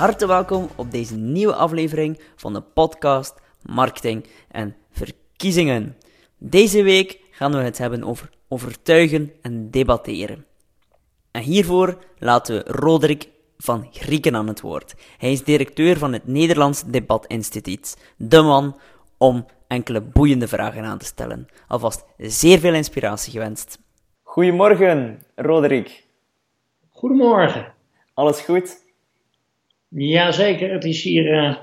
harte 0.00 0.26
welkom 0.26 0.68
op 0.76 0.90
deze 0.90 1.16
nieuwe 1.16 1.54
aflevering 1.54 2.20
van 2.36 2.52
de 2.52 2.60
podcast 2.60 3.34
Marketing 3.62 4.26
en 4.50 4.76
Verkiezingen. 4.90 5.96
Deze 6.38 6.82
week 6.82 7.20
gaan 7.30 7.52
we 7.52 7.58
het 7.58 7.78
hebben 7.78 8.04
over 8.04 8.30
overtuigen 8.48 9.32
en 9.42 9.70
debatteren. 9.70 10.46
En 11.30 11.42
hiervoor 11.42 11.98
laten 12.18 12.54
we 12.54 12.72
Roderick 12.72 13.28
van 13.58 13.88
Grieken 13.90 14.36
aan 14.36 14.46
het 14.46 14.60
woord. 14.60 14.94
Hij 15.18 15.32
is 15.32 15.44
directeur 15.44 15.98
van 15.98 16.12
het 16.12 16.26
Nederlands 16.26 16.82
Debatinstituut, 16.84 18.12
de 18.16 18.42
man 18.42 18.78
om 19.18 19.46
enkele 19.66 20.00
boeiende 20.00 20.48
vragen 20.48 20.84
aan 20.84 20.98
te 20.98 21.04
stellen. 21.04 21.46
Alvast 21.68 22.04
zeer 22.16 22.58
veel 22.58 22.74
inspiratie 22.74 23.32
gewenst. 23.32 23.78
Goedemorgen, 24.22 25.22
Roderick. 25.34 26.04
Goedemorgen. 26.90 27.74
Alles 28.14 28.40
goed? 28.40 28.88
Jazeker, 29.94 30.72
het 30.72 30.84
is 30.84 31.02
hier 31.02 31.32
uh, 31.32 31.56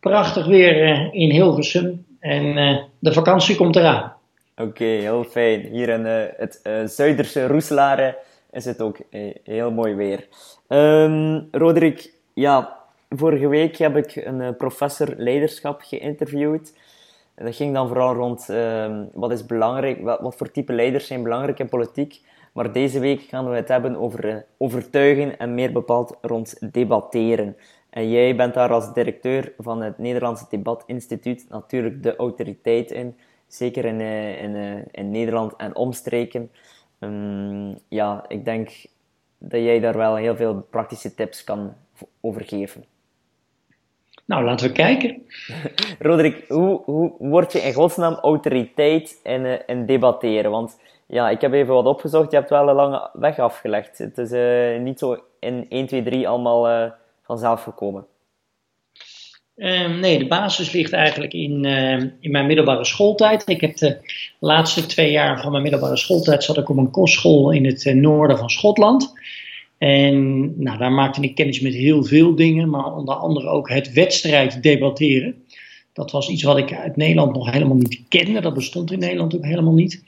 prachtig 0.00 0.46
weer 0.46 0.88
uh, 0.88 1.08
in 1.12 1.30
Hilversum 1.30 2.06
en 2.20 2.44
uh, 2.44 2.78
de 2.98 3.12
vakantie 3.12 3.56
komt 3.56 3.76
eraan. 3.76 4.12
Oké, 4.56 4.84
heel 4.84 5.24
fijn. 5.24 5.60
Hier 5.60 5.88
in 5.88 6.04
het 6.36 6.60
Zuiderse 6.84 7.46
Roeselare 7.46 8.18
is 8.52 8.64
het 8.64 8.80
ook 8.82 8.98
heel 9.44 9.70
mooi 9.70 9.94
weer. 9.94 10.26
Um, 10.68 11.48
Roderick, 11.50 12.12
ja, 12.34 12.76
vorige 13.10 13.48
week 13.48 13.76
heb 13.76 13.96
ik 13.96 14.16
een 14.16 14.56
professor 14.56 15.14
leiderschap 15.16 15.80
geïnterviewd. 15.80 16.72
Dat 17.34 17.56
ging 17.56 17.74
dan 17.74 17.88
vooral 17.88 18.14
rond 18.14 18.48
um, 18.48 19.08
wat 19.12 19.32
is 19.32 19.46
belangrijk, 19.46 20.00
wat 20.02 20.36
voor 20.36 20.50
type 20.50 20.72
leiders 20.72 21.06
zijn 21.06 21.22
belangrijk 21.22 21.58
in 21.58 21.68
politiek. 21.68 22.20
Maar 22.54 22.72
deze 22.72 22.98
week 22.98 23.20
gaan 23.20 23.50
we 23.50 23.56
het 23.56 23.68
hebben 23.68 23.96
over 23.96 24.24
uh, 24.24 24.36
overtuigen 24.58 25.38
en 25.38 25.54
meer 25.54 25.72
bepaald 25.72 26.18
rond 26.20 26.72
debatteren. 26.72 27.56
En 27.90 28.10
jij 28.10 28.36
bent 28.36 28.54
daar 28.54 28.72
als 28.72 28.92
directeur 28.92 29.52
van 29.58 29.82
het 29.82 29.98
Nederlandse 29.98 30.46
Debatinstituut 30.50 31.46
natuurlijk 31.48 32.02
de 32.02 32.16
autoriteit 32.16 32.90
in. 32.90 33.16
Zeker 33.46 33.84
in, 33.84 34.00
uh, 34.00 34.42
in, 34.42 34.54
uh, 34.54 34.82
in 34.90 35.10
Nederland 35.10 35.56
en 35.56 35.76
omstreken. 35.76 36.50
Um, 37.00 37.78
ja, 37.88 38.24
ik 38.28 38.44
denk 38.44 38.70
dat 39.38 39.60
jij 39.60 39.80
daar 39.80 39.96
wel 39.96 40.16
heel 40.16 40.36
veel 40.36 40.66
praktische 40.70 41.14
tips 41.14 41.44
kan 41.44 41.74
over 42.20 42.44
geven. 42.44 42.84
Nou, 44.24 44.44
laten 44.44 44.66
we 44.66 44.72
kijken. 44.72 45.22
Roderick, 46.08 46.48
hoe, 46.48 46.82
hoe 46.84 47.14
word 47.18 47.52
je 47.52 47.58
in 47.58 47.72
godsnaam 47.72 48.14
autoriteit 48.14 49.20
in, 49.22 49.66
in 49.66 49.86
debatteren? 49.86 50.50
Want 50.50 50.78
ja, 51.06 51.30
ik 51.30 51.40
heb 51.40 51.52
even 51.52 51.74
wat 51.74 51.86
opgezocht. 51.86 52.30
Je 52.30 52.36
hebt 52.36 52.50
wel 52.50 52.68
een 52.68 52.74
lange 52.74 53.10
weg 53.12 53.38
afgelegd. 53.38 53.98
Het 53.98 54.18
is 54.18 54.32
uh, 54.32 54.80
niet 54.80 54.98
zo 54.98 55.18
in 55.40 55.66
1, 55.68 55.86
2, 55.86 56.02
3 56.02 56.28
allemaal 56.28 56.70
uh, 56.70 56.90
vanzelf 57.22 57.62
gekomen. 57.62 58.06
Um, 59.56 60.00
nee, 60.00 60.18
de 60.18 60.26
basis 60.26 60.72
ligt 60.72 60.92
eigenlijk 60.92 61.32
in, 61.32 61.64
uh, 61.64 62.00
in 62.20 62.30
mijn 62.30 62.46
middelbare 62.46 62.84
schooltijd. 62.84 63.48
Ik 63.48 63.60
heb 63.60 63.76
de 63.76 63.98
laatste 64.38 64.86
twee 64.86 65.10
jaar 65.10 65.40
van 65.40 65.50
mijn 65.50 65.62
middelbare 65.62 65.96
schooltijd 65.96 66.44
zat 66.44 66.56
ik 66.56 66.68
op 66.68 66.76
een 66.76 66.90
kostschool 66.90 67.50
in 67.50 67.64
het 67.64 67.94
noorden 67.94 68.38
van 68.38 68.50
Schotland. 68.50 69.12
En 69.78 70.44
nou, 70.62 70.78
daar 70.78 70.92
maakte 70.92 71.20
ik 71.20 71.34
kennis 71.34 71.60
met 71.60 71.74
heel 71.74 72.04
veel 72.04 72.34
dingen, 72.34 72.70
maar 72.70 72.96
onder 72.96 73.14
andere 73.14 73.48
ook 73.48 73.68
het 73.68 73.92
wedstrijd 73.92 74.62
debatteren. 74.62 75.44
Dat 75.92 76.10
was 76.10 76.28
iets 76.28 76.42
wat 76.42 76.58
ik 76.58 76.74
uit 76.74 76.96
Nederland 76.96 77.34
nog 77.34 77.50
helemaal 77.50 77.76
niet 77.76 78.02
kende. 78.08 78.40
Dat 78.40 78.54
bestond 78.54 78.92
in 78.92 78.98
Nederland 78.98 79.36
ook 79.36 79.44
helemaal 79.44 79.74
niet. 79.74 80.02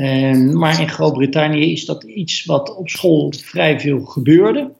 Um, 0.00 0.58
maar 0.58 0.80
in 0.80 0.88
Groot-Brittannië 0.88 1.72
is 1.72 1.84
dat 1.84 2.02
iets 2.02 2.44
wat 2.44 2.76
op 2.76 2.88
school 2.88 3.32
vrij 3.36 3.80
veel 3.80 4.00
gebeurde. 4.00 4.70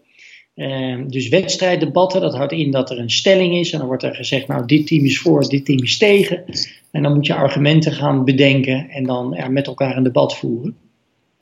Um, 0.54 1.10
dus 1.10 1.28
wedstrijddebatten, 1.28 2.20
dat 2.20 2.34
houdt 2.34 2.52
in 2.52 2.70
dat 2.70 2.90
er 2.90 2.98
een 2.98 3.10
stelling 3.10 3.54
is 3.54 3.72
en 3.72 3.78
dan 3.78 3.86
wordt 3.86 4.02
er 4.02 4.14
gezegd, 4.14 4.46
nou 4.46 4.66
dit 4.66 4.86
team 4.86 5.04
is 5.04 5.18
voor, 5.18 5.48
dit 5.48 5.64
team 5.64 5.82
is 5.82 5.98
tegen. 5.98 6.44
En 6.90 7.02
dan 7.02 7.14
moet 7.14 7.26
je 7.26 7.34
argumenten 7.34 7.92
gaan 7.92 8.24
bedenken 8.24 8.88
en 8.90 9.04
dan 9.04 9.36
met 9.48 9.66
elkaar 9.66 9.96
een 9.96 10.02
debat 10.02 10.36
voeren. 10.36 10.76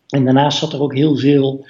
En 0.09 0.25
daarnaast 0.25 0.59
zat 0.59 0.73
er 0.73 0.83
ook 0.83 0.95
heel 0.95 1.17
veel 1.17 1.67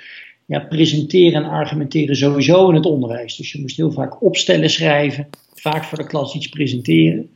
ja, 0.47 0.59
presenteren 0.59 1.45
en 1.45 1.51
argumenteren 1.51 2.17
sowieso 2.17 2.69
in 2.69 2.75
het 2.75 2.87
onderwijs. 2.87 3.37
Dus 3.37 3.53
je 3.53 3.61
moest 3.61 3.77
heel 3.77 3.93
vaak 3.93 4.23
opstellen 4.23 4.71
schrijven, 4.71 5.29
vaak 5.55 5.85
voor 5.85 5.99
de 5.99 6.07
klas 6.07 6.35
iets 6.35 6.49
presenteren. 6.49 7.31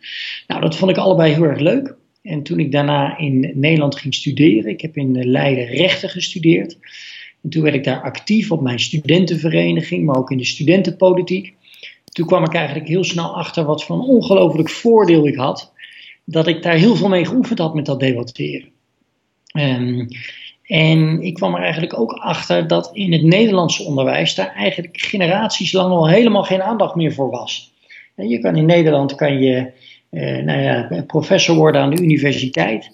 Nou, 0.47 0.61
dat 0.61 0.77
vond 0.77 0.91
ik 0.91 0.97
allebei 0.97 1.33
heel 1.33 1.45
erg 1.45 1.61
leuk. 1.61 1.97
En 2.23 2.43
toen 2.43 2.59
ik 2.59 2.73
daarna 2.73 3.19
in 3.19 3.53
Nederland 3.55 3.97
ging 3.97 4.15
studeren, 4.15 4.71
ik 4.71 4.81
heb 4.81 4.97
in 4.97 5.29
Leiden 5.29 5.67
rechten 5.67 6.09
gestudeerd. 6.09 6.79
En 7.43 7.51
toen 7.51 7.63
werd 7.63 7.75
ik 7.75 7.85
daar 7.85 8.03
actief 8.03 8.51
op 8.51 8.61
mijn 8.61 8.81
studentenvereniging, 8.81 10.05
maar 10.05 10.17
ook 10.17 10.31
in 10.31 10.39
de 10.39 10.45
studentenpolitiek. 10.45 11.55
Toen 12.05 12.27
kwam 12.27 12.45
ik 12.45 12.55
eigenlijk 12.55 12.89
heel 12.89 13.05
snel 13.05 13.37
achter 13.37 13.65
wat 13.65 13.85
voor 13.85 13.97
een 13.97 14.03
ongelooflijk 14.03 14.71
voordeel 14.71 15.27
ik 15.27 15.37
had. 15.37 15.73
Dat 16.25 16.47
ik 16.47 16.63
daar 16.63 16.77
heel 16.77 16.97
veel 16.97 17.09
mee 17.09 17.27
geoefend 17.27 17.59
had 17.59 17.75
met 17.75 17.87
dat 17.87 18.01
debatteren. 18.01 18.69
Um, 19.57 20.09
en 20.63 21.23
ik 21.23 21.35
kwam 21.35 21.55
er 21.55 21.63
eigenlijk 21.63 21.99
ook 21.99 22.13
achter 22.13 22.67
dat 22.67 22.91
in 22.93 23.13
het 23.13 23.23
Nederlandse 23.23 23.83
onderwijs 23.83 24.35
daar 24.35 24.55
eigenlijk 24.55 25.01
generaties 25.01 25.73
lang 25.73 25.91
al 25.91 26.09
helemaal 26.09 26.43
geen 26.43 26.63
aandacht 26.63 26.95
meer 26.95 27.13
voor 27.13 27.31
was. 27.31 27.73
En 28.15 28.29
je 28.29 28.39
kan 28.39 28.57
in 28.57 28.67
Nederland 28.67 29.15
kan 29.15 29.39
je 29.39 29.73
nou 30.21 30.61
ja, 30.61 31.05
professor 31.07 31.57
worden 31.57 31.81
aan 31.81 31.95
de 31.95 32.03
universiteit. 32.03 32.91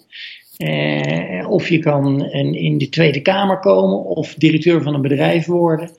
Uh, 0.57 1.49
of 1.49 1.69
je 1.69 1.79
kan 1.79 2.25
in 2.53 2.77
de 2.77 2.89
Tweede 2.89 3.21
Kamer 3.21 3.59
komen 3.59 4.03
of 4.05 4.33
directeur 4.33 4.81
van 4.81 4.93
een 4.93 5.01
bedrijf 5.01 5.45
worden. 5.45 5.91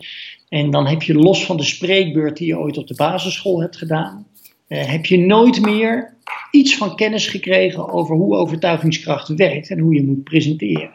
En 0.48 0.70
dan 0.70 0.86
heb 0.86 1.02
je 1.02 1.14
los 1.14 1.44
van 1.44 1.56
de 1.56 1.62
spreekbeurt 1.62 2.36
die 2.36 2.46
je 2.46 2.58
ooit 2.58 2.78
op 2.78 2.86
de 2.86 2.94
basisschool 2.94 3.60
hebt 3.60 3.76
gedaan, 3.76 4.26
uh, 4.68 4.84
heb 4.84 5.06
je 5.06 5.18
nooit 5.18 5.60
meer 5.60 6.14
iets 6.50 6.76
van 6.76 6.96
kennis 6.96 7.26
gekregen 7.26 7.88
over 7.88 8.16
hoe 8.16 8.36
overtuigingskracht 8.36 9.28
werkt 9.28 9.70
en 9.70 9.78
hoe 9.78 9.94
je 9.94 10.06
moet 10.06 10.24
presenteren. 10.24 10.90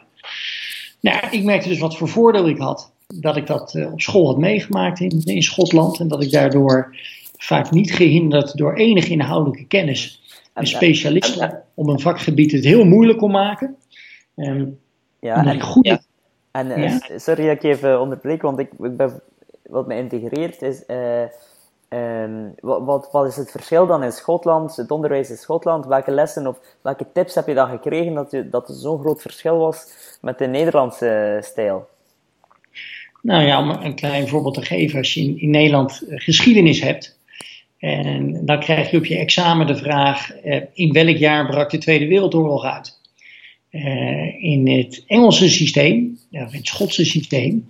Nou, 1.00 1.18
ik 1.30 1.44
merkte 1.44 1.68
dus 1.68 1.78
wat 1.78 1.96
voor 1.96 2.08
voordeel 2.08 2.48
ik 2.48 2.58
had. 2.58 2.92
Dat 3.14 3.36
ik 3.36 3.46
dat 3.46 3.74
op 3.92 4.00
school 4.00 4.26
had 4.26 4.38
meegemaakt 4.38 5.00
in 5.00 5.42
Schotland. 5.42 6.00
En 6.00 6.08
dat 6.08 6.22
ik 6.22 6.30
daardoor 6.30 6.96
vaak 7.36 7.70
niet 7.70 7.92
gehinderd 7.92 8.56
door 8.56 8.74
enige 8.74 9.10
inhoudelijke 9.10 9.66
kennis 9.66 10.22
en 10.52 10.66
specialisten 10.66 11.62
om 11.74 11.88
een 11.88 12.00
vakgebied 12.00 12.52
het 12.52 12.64
heel 12.64 12.84
moeilijk 12.84 13.18
kon 13.18 13.30
maken. 13.30 13.76
Um, 14.36 14.78
ja, 15.20 15.46
en, 15.46 15.60
goed, 15.60 15.86
ja. 15.86 16.00
en 16.50 16.80
ja. 16.80 17.00
sorry 17.16 17.46
dat 17.46 17.56
ik 17.56 17.62
even 17.62 18.00
onderbreek, 18.00 18.42
want 18.42 18.58
ik, 18.58 18.70
ik 18.78 18.96
ben, 18.96 19.20
wat 19.62 19.86
me 19.86 19.96
integreert 19.96 20.62
is. 20.62 20.82
Uh, 20.86 21.22
um, 21.88 22.54
wat, 22.60 22.84
wat, 22.84 23.08
wat, 23.12 23.26
is 23.26 23.36
het 23.36 23.50
verschil 23.50 23.86
dan 23.86 24.02
in 24.02 24.12
Schotland, 24.12 24.76
het 24.76 24.90
onderwijs 24.90 25.30
in 25.30 25.36
Schotland? 25.36 25.86
Welke 25.86 26.10
lessen 26.10 26.46
of 26.46 26.60
welke 26.82 27.06
tips 27.12 27.34
heb 27.34 27.46
je 27.46 27.54
dan 27.54 27.68
gekregen 27.68 28.14
dat, 28.14 28.30
je, 28.30 28.48
dat 28.48 28.68
er 28.68 28.74
zo'n 28.74 29.00
groot 29.00 29.22
verschil 29.22 29.56
was 29.56 29.86
met 30.20 30.38
de 30.38 30.46
Nederlandse 30.46 31.38
stijl? 31.42 31.88
Nou 33.22 33.42
ja, 33.44 33.60
om 33.60 33.70
een 33.70 33.94
klein 33.94 34.28
voorbeeld 34.28 34.54
te 34.54 34.64
geven, 34.64 34.98
als 34.98 35.14
je 35.14 35.20
in, 35.20 35.40
in 35.40 35.50
Nederland 35.50 36.02
geschiedenis 36.06 36.80
hebt, 36.80 37.15
en 37.86 38.40
dan 38.44 38.60
krijg 38.60 38.90
je 38.90 38.96
op 38.96 39.06
je 39.06 39.16
examen 39.16 39.66
de 39.66 39.76
vraag: 39.76 40.32
eh, 40.32 40.62
in 40.72 40.92
welk 40.92 41.16
jaar 41.16 41.46
brak 41.46 41.70
de 41.70 41.78
Tweede 41.78 42.06
Wereldoorlog 42.06 42.64
uit? 42.64 42.94
Uh, 43.70 44.42
in 44.42 44.68
het 44.68 45.04
Engelse 45.06 45.48
systeem, 45.48 46.18
of 46.30 46.52
in 46.52 46.58
het 46.58 46.66
Schotse 46.66 47.04
systeem, 47.04 47.68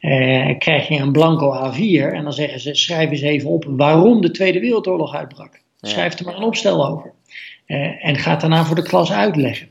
uh, 0.00 0.58
krijg 0.58 0.88
je 0.88 0.96
een 0.96 1.12
blanco 1.12 1.72
A4 1.72 2.14
en 2.14 2.22
dan 2.22 2.32
zeggen 2.32 2.60
ze: 2.60 2.74
schrijf 2.74 3.10
eens 3.10 3.20
even 3.20 3.50
op 3.50 3.64
waarom 3.68 4.20
de 4.20 4.30
Tweede 4.30 4.60
Wereldoorlog 4.60 5.14
uitbrak. 5.14 5.60
Schrijf 5.80 6.18
er 6.18 6.24
maar 6.24 6.36
een 6.36 6.42
opstel 6.42 6.86
over. 6.86 7.12
En 8.00 8.16
ga 8.16 8.36
daarna 8.36 8.64
voor 8.64 8.76
de 8.76 8.82
klas 8.82 9.12
uitleggen. 9.12 9.68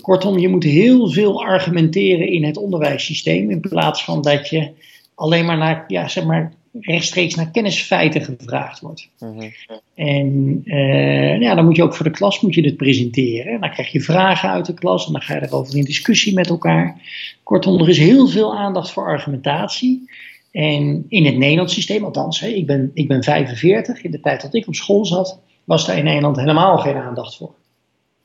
Kortom, 0.00 0.38
je 0.38 0.48
moet 0.48 0.64
heel 0.64 1.10
veel 1.10 1.44
argumenteren 1.44 2.28
in 2.28 2.44
het 2.44 2.56
onderwijssysteem 2.56 3.50
in 3.50 3.60
plaats 3.60 4.04
van 4.04 4.22
dat 4.22 4.48
je 4.48 4.70
alleen 5.14 5.44
maar 5.44 5.58
naar, 5.58 5.84
ja, 5.86 6.08
zeg 6.08 6.24
maar, 6.24 6.52
rechtstreeks 6.80 7.34
naar 7.34 7.50
kennisfeiten 7.50 8.22
gevraagd 8.22 8.80
wordt. 8.80 9.08
Mhm. 9.18 9.48
En 9.94 10.60
uh, 10.64 11.40
ja, 11.40 11.54
dan 11.54 11.64
moet 11.64 11.76
je 11.76 11.82
ook 11.82 11.94
voor 11.94 12.04
de 12.04 12.10
klas 12.10 12.40
moet 12.40 12.54
je 12.54 12.62
dit 12.62 12.76
presenteren. 12.76 13.52
En 13.52 13.60
dan 13.60 13.70
krijg 13.70 13.92
je 13.92 14.00
vragen 14.00 14.50
uit 14.50 14.66
de 14.66 14.74
klas 14.74 15.06
en 15.06 15.12
dan 15.12 15.22
ga 15.22 15.34
je 15.34 15.42
erover 15.42 15.76
in 15.76 15.84
discussie 15.84 16.34
met 16.34 16.48
elkaar. 16.48 17.00
Kortom, 17.42 17.80
er 17.80 17.88
is 17.88 17.98
heel 17.98 18.28
veel 18.28 18.56
aandacht 18.56 18.90
voor 18.90 19.06
argumentatie. 19.06 20.10
En 20.52 21.04
in 21.08 21.24
het 21.24 21.36
Nederlands 21.36 21.74
systeem, 21.74 22.04
althans, 22.04 22.40
hè, 22.40 22.46
ik, 22.46 22.66
ben, 22.66 22.90
ik 22.94 23.08
ben 23.08 23.22
45, 23.22 24.02
in 24.02 24.10
de 24.10 24.20
tijd 24.20 24.42
dat 24.42 24.54
ik 24.54 24.66
op 24.66 24.74
school 24.74 25.06
zat, 25.06 25.38
was 25.64 25.86
daar 25.86 25.98
in 25.98 26.04
Nederland 26.04 26.36
helemaal 26.36 26.78
geen 26.78 26.96
aandacht 26.96 27.36
voor. 27.36 27.54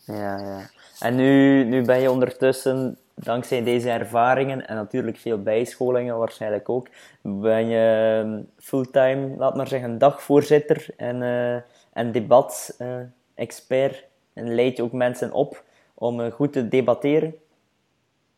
Ja, 0.05 0.39
ja. 0.39 0.69
En 0.99 1.15
nu, 1.15 1.63
nu 1.63 1.81
ben 1.81 2.01
je 2.01 2.11
ondertussen 2.11 2.97
dankzij 3.15 3.63
deze 3.63 3.89
ervaringen 3.89 4.67
en 4.67 4.75
natuurlijk 4.75 5.17
veel 5.17 5.41
bijscholingen 5.41 6.17
waarschijnlijk 6.17 6.69
ook, 6.69 6.89
ben 7.21 7.67
je 7.67 8.21
ehm, 8.23 8.41
fulltime, 8.57 9.35
laat 9.37 9.55
maar 9.55 9.67
zeggen, 9.67 9.97
dagvoorzitter 9.97 10.87
en, 10.97 11.21
uh, 11.21 11.55
en 11.93 12.11
debat-expert. 12.11 13.93
Uh, 13.93 13.99
en 14.33 14.55
leid 14.55 14.77
je 14.77 14.83
ook 14.83 14.91
mensen 14.91 15.31
op 15.31 15.63
om 15.93 16.19
uh, 16.19 16.31
goed 16.31 16.53
te 16.53 16.67
debatteren? 16.67 17.35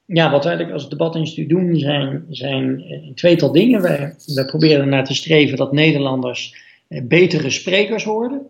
Ja, 0.06 0.31
wat 0.31 0.44
wij 0.44 0.53
eigenlijk 0.53 0.81
als 0.81 0.89
debatinstituut 0.89 1.50
doen 1.50 1.75
zijn, 1.75 2.25
zijn 2.29 2.83
tweetal 3.15 3.51
dingen. 3.51 3.81
Wij, 3.81 4.15
wij 4.25 4.45
proberen 4.45 4.89
naar 4.89 5.06
te 5.06 5.13
streven 5.13 5.57
dat 5.57 5.71
Nederlanders 5.71 6.56
betere 6.88 7.50
sprekers 7.50 8.03
worden. 8.03 8.50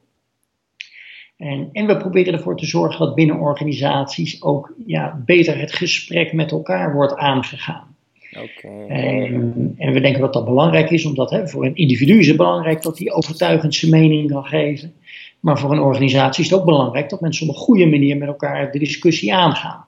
En, 1.37 1.69
en, 1.71 1.87
we 1.87 1.97
proberen 1.97 2.33
ervoor 2.33 2.57
te 2.57 2.65
zorgen 2.65 3.05
dat 3.05 3.15
binnen 3.15 3.39
organisaties 3.39 4.41
ook 4.41 4.73
ja, 4.85 5.21
beter 5.25 5.59
het 5.59 5.73
gesprek 5.73 6.33
met 6.33 6.51
elkaar 6.51 6.93
wordt 6.93 7.15
aangegaan. 7.15 7.95
Okay. 8.31 8.87
En, 8.87 9.75
en, 9.77 9.93
we 9.93 9.99
denken 9.99 10.21
dat 10.21 10.33
dat 10.33 10.45
belangrijk 10.45 10.89
is, 10.89 11.05
omdat 11.05 11.29
hè, 11.29 11.47
voor 11.47 11.65
een 11.65 11.75
individu 11.75 12.19
is 12.19 12.27
het 12.27 12.37
belangrijk 12.37 12.81
dat 12.81 12.97
hij 12.97 13.11
overtuigend 13.11 13.75
zijn 13.75 13.91
mening 13.91 14.31
kan 14.31 14.45
geven. 14.45 14.93
Maar 15.39 15.59
voor 15.59 15.71
een 15.71 15.79
organisatie 15.79 16.43
is 16.43 16.49
het 16.49 16.59
ook 16.59 16.65
belangrijk 16.65 17.09
dat 17.09 17.21
mensen 17.21 17.49
op 17.49 17.55
een 17.55 17.61
goede 17.61 17.85
manier 17.85 18.17
met 18.17 18.27
elkaar 18.27 18.71
de 18.71 18.79
discussie 18.79 19.33
aangaan. 19.33 19.85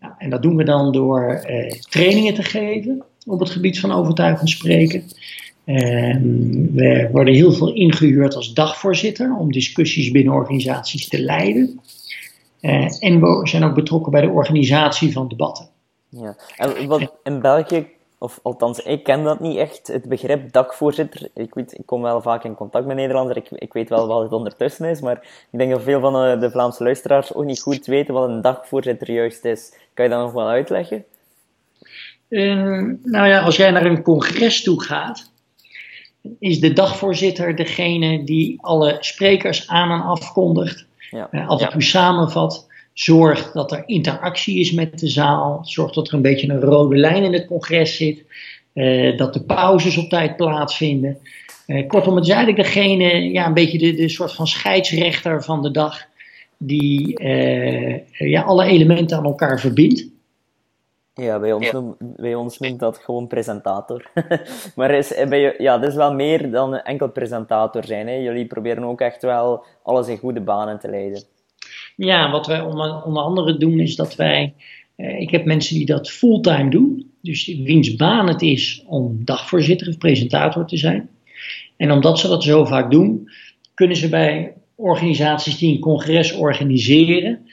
Nou, 0.00 0.12
en 0.18 0.30
dat 0.30 0.42
doen 0.42 0.56
we 0.56 0.64
dan 0.64 0.92
door 0.92 1.30
eh, 1.30 1.70
trainingen 1.70 2.34
te 2.34 2.42
geven 2.42 3.04
op 3.26 3.40
het 3.40 3.50
gebied 3.50 3.80
van 3.80 3.92
overtuigend 3.92 4.48
spreken. 4.48 5.02
We 5.74 7.08
worden 7.12 7.34
heel 7.34 7.52
veel 7.52 7.74
ingehuurd 7.74 8.34
als 8.34 8.52
dagvoorzitter 8.52 9.36
om 9.36 9.52
discussies 9.52 10.10
binnen 10.10 10.34
organisaties 10.34 11.08
te 11.08 11.20
leiden. 11.20 11.80
Uh, 12.60 13.04
en 13.04 13.20
we 13.20 13.40
zijn 13.42 13.64
ook 13.64 13.74
betrokken 13.74 14.12
bij 14.12 14.20
de 14.20 14.28
organisatie 14.28 15.12
van 15.12 15.28
debatten. 15.28 15.68
Ja. 16.08 16.36
En 16.56 16.86
wat 16.86 17.12
in 17.24 17.40
België, 17.40 17.86
of 18.18 18.40
althans, 18.42 18.82
ik 18.82 19.04
ken 19.04 19.24
dat 19.24 19.40
niet 19.40 19.56
echt, 19.56 19.86
het 19.86 20.04
begrip 20.04 20.52
dakvoorzitter. 20.52 21.28
Ik, 21.34 21.54
weet, 21.54 21.78
ik 21.78 21.86
kom 21.86 22.02
wel 22.02 22.22
vaak 22.22 22.44
in 22.44 22.54
contact 22.54 22.86
met 22.86 22.96
Nederlanders, 22.96 23.38
ik, 23.38 23.50
ik 23.50 23.72
weet 23.72 23.88
wel 23.88 24.06
wat 24.06 24.22
het 24.22 24.32
ondertussen 24.32 24.88
is, 24.88 25.00
maar 25.00 25.46
ik 25.50 25.58
denk 25.58 25.70
dat 25.70 25.82
veel 25.82 26.00
van 26.00 26.40
de, 26.40 26.50
Vlaamse 26.50 26.82
luisteraars 26.82 27.34
ook 27.34 27.44
niet 27.44 27.60
goed 27.60 27.86
weten 27.86 28.14
wat 28.14 28.28
een 28.28 28.40
dagvoorzitter 28.40 29.10
juist 29.10 29.44
is. 29.44 29.72
Kan 29.94 30.04
je 30.04 30.10
dat 30.10 30.20
nog 30.20 30.32
wel 30.32 30.48
uitleggen? 30.48 31.04
Uh, 32.28 32.94
nou 33.02 33.28
ja, 33.28 33.40
als 33.40 33.56
jij 33.56 33.70
naar 33.70 33.86
een 33.86 34.02
congres 34.02 34.62
toe 34.62 34.82
gaat, 34.82 35.30
is 36.38 36.60
de 36.60 36.72
dagvoorzitter 36.72 37.56
degene 37.56 38.24
die 38.24 38.58
alle 38.60 38.96
sprekers 39.00 39.68
aan 39.68 39.90
en 39.90 40.02
afkondigt, 40.02 40.86
ja. 41.10 41.28
uh, 41.32 41.48
af 41.48 41.60
en 41.60 41.70
toe 41.70 41.82
samenvat 41.82 42.68
Zorg 42.98 43.52
dat 43.52 43.72
er 43.72 43.82
interactie 43.86 44.58
is 44.58 44.72
met 44.72 44.98
de 44.98 45.08
zaal. 45.08 45.60
Zorg 45.62 45.92
dat 45.92 46.08
er 46.08 46.14
een 46.14 46.22
beetje 46.22 46.48
een 46.48 46.60
rode 46.60 46.96
lijn 46.96 47.24
in 47.24 47.32
het 47.32 47.46
congres 47.46 47.96
zit. 47.96 48.24
Uh, 48.74 49.16
dat 49.16 49.34
de 49.34 49.42
pauzes 49.42 49.96
op 49.96 50.08
tijd 50.08 50.36
plaatsvinden. 50.36 51.18
Uh, 51.66 51.86
kortom, 51.88 52.14
het 52.14 52.24
is 52.24 52.32
eigenlijk 52.32 52.64
degene, 52.64 53.30
ja, 53.32 53.46
een 53.46 53.54
beetje 53.54 53.78
de, 53.78 53.94
de 53.94 54.08
soort 54.08 54.32
van 54.32 54.46
scheidsrechter 54.46 55.44
van 55.44 55.62
de 55.62 55.70
dag. 55.70 56.04
Die 56.56 57.22
uh, 57.22 57.98
ja, 58.08 58.42
alle 58.42 58.64
elementen 58.64 59.16
aan 59.16 59.24
elkaar 59.24 59.60
verbindt. 59.60 60.06
Ja, 61.18 61.38
bij 61.38 61.52
ons, 61.52 61.66
ja. 61.66 61.72
Noem, 61.72 61.96
bij 61.98 62.34
ons 62.34 62.58
noemt 62.58 62.80
dat 62.80 62.98
gewoon 62.98 63.26
presentator. 63.26 64.10
maar 64.76 64.90
is, 64.90 65.14
bij 65.28 65.40
je, 65.40 65.54
ja, 65.58 65.78
dat 65.78 65.90
is 65.90 65.96
wel 65.96 66.14
meer 66.14 66.50
dan 66.50 66.76
enkel 66.76 67.08
presentator 67.10 67.84
zijn. 67.84 68.06
Hè? 68.06 68.14
Jullie 68.14 68.46
proberen 68.46 68.84
ook 68.84 69.00
echt 69.00 69.22
wel 69.22 69.64
alles 69.82 70.08
in 70.08 70.18
goede 70.18 70.40
banen 70.40 70.78
te 70.78 70.90
leiden. 70.90 71.22
Ja, 71.96 72.30
wat 72.30 72.46
wij 72.46 72.60
onder, 72.60 73.02
onder 73.02 73.22
andere 73.22 73.56
doen 73.56 73.80
is 73.80 73.96
dat 73.96 74.16
wij. 74.16 74.54
Eh, 74.96 75.20
ik 75.20 75.30
heb 75.30 75.44
mensen 75.44 75.74
die 75.74 75.86
dat 75.86 76.10
fulltime 76.10 76.70
doen. 76.70 77.10
Dus 77.22 77.46
wiens 77.46 77.96
baan 77.96 78.28
het 78.28 78.42
is 78.42 78.82
om 78.86 79.24
dagvoorzitter 79.24 79.88
of 79.88 79.98
presentator 79.98 80.66
te 80.66 80.76
zijn. 80.76 81.08
En 81.76 81.90
omdat 81.92 82.18
ze 82.18 82.28
dat 82.28 82.42
zo 82.42 82.64
vaak 82.64 82.90
doen, 82.90 83.30
kunnen 83.74 83.96
ze 83.96 84.08
bij 84.08 84.54
organisaties 84.74 85.58
die 85.58 85.74
een 85.74 85.80
congres 85.80 86.32
organiseren. 86.32 87.47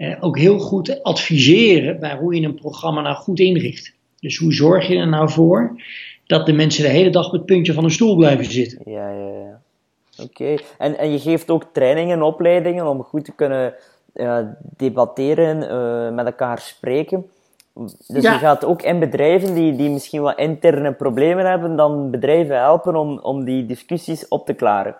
Eh, 0.00 0.16
ook 0.20 0.38
heel 0.38 0.58
goed 0.58 1.02
adviseren 1.02 2.00
bij 2.00 2.16
hoe 2.16 2.34
je 2.34 2.46
een 2.46 2.54
programma 2.54 3.00
nou 3.00 3.16
goed 3.16 3.40
inricht. 3.40 3.92
Dus 4.20 4.36
hoe 4.36 4.52
zorg 4.52 4.88
je 4.88 4.96
er 4.96 5.08
nou 5.08 5.30
voor 5.30 5.82
dat 6.26 6.46
de 6.46 6.52
mensen 6.52 6.82
de 6.82 6.88
hele 6.88 7.10
dag 7.10 7.26
op 7.26 7.32
het 7.32 7.44
puntje 7.44 7.72
van 7.72 7.84
een 7.84 7.90
stoel 7.90 8.16
blijven 8.16 8.44
zitten? 8.44 8.80
Ja, 8.84 9.10
ja, 9.10 9.28
ja. 9.28 9.60
Oké. 10.24 10.54
En, 10.78 10.98
en 10.98 11.12
je 11.12 11.18
geeft 11.18 11.50
ook 11.50 11.64
trainingen, 11.72 12.22
opleidingen 12.22 12.86
om 12.86 13.02
goed 13.02 13.24
te 13.24 13.32
kunnen 13.34 13.74
uh, 14.14 14.38
debatteren, 14.76 15.62
uh, 15.62 16.14
met 16.14 16.26
elkaar 16.26 16.58
spreken. 16.58 17.26
Dus 18.06 18.22
je 18.22 18.28
gaat 18.28 18.64
ook 18.64 18.82
in 18.82 18.98
bedrijven 18.98 19.54
die, 19.54 19.76
die 19.76 19.90
misschien 19.90 20.22
wat 20.22 20.38
interne 20.38 20.92
problemen 20.92 21.46
hebben, 21.46 21.76
dan 21.76 22.10
bedrijven 22.10 22.56
helpen 22.56 22.96
om, 22.96 23.18
om 23.18 23.44
die 23.44 23.66
discussies 23.66 24.28
op 24.28 24.46
te 24.46 24.54
klaren. 24.54 24.96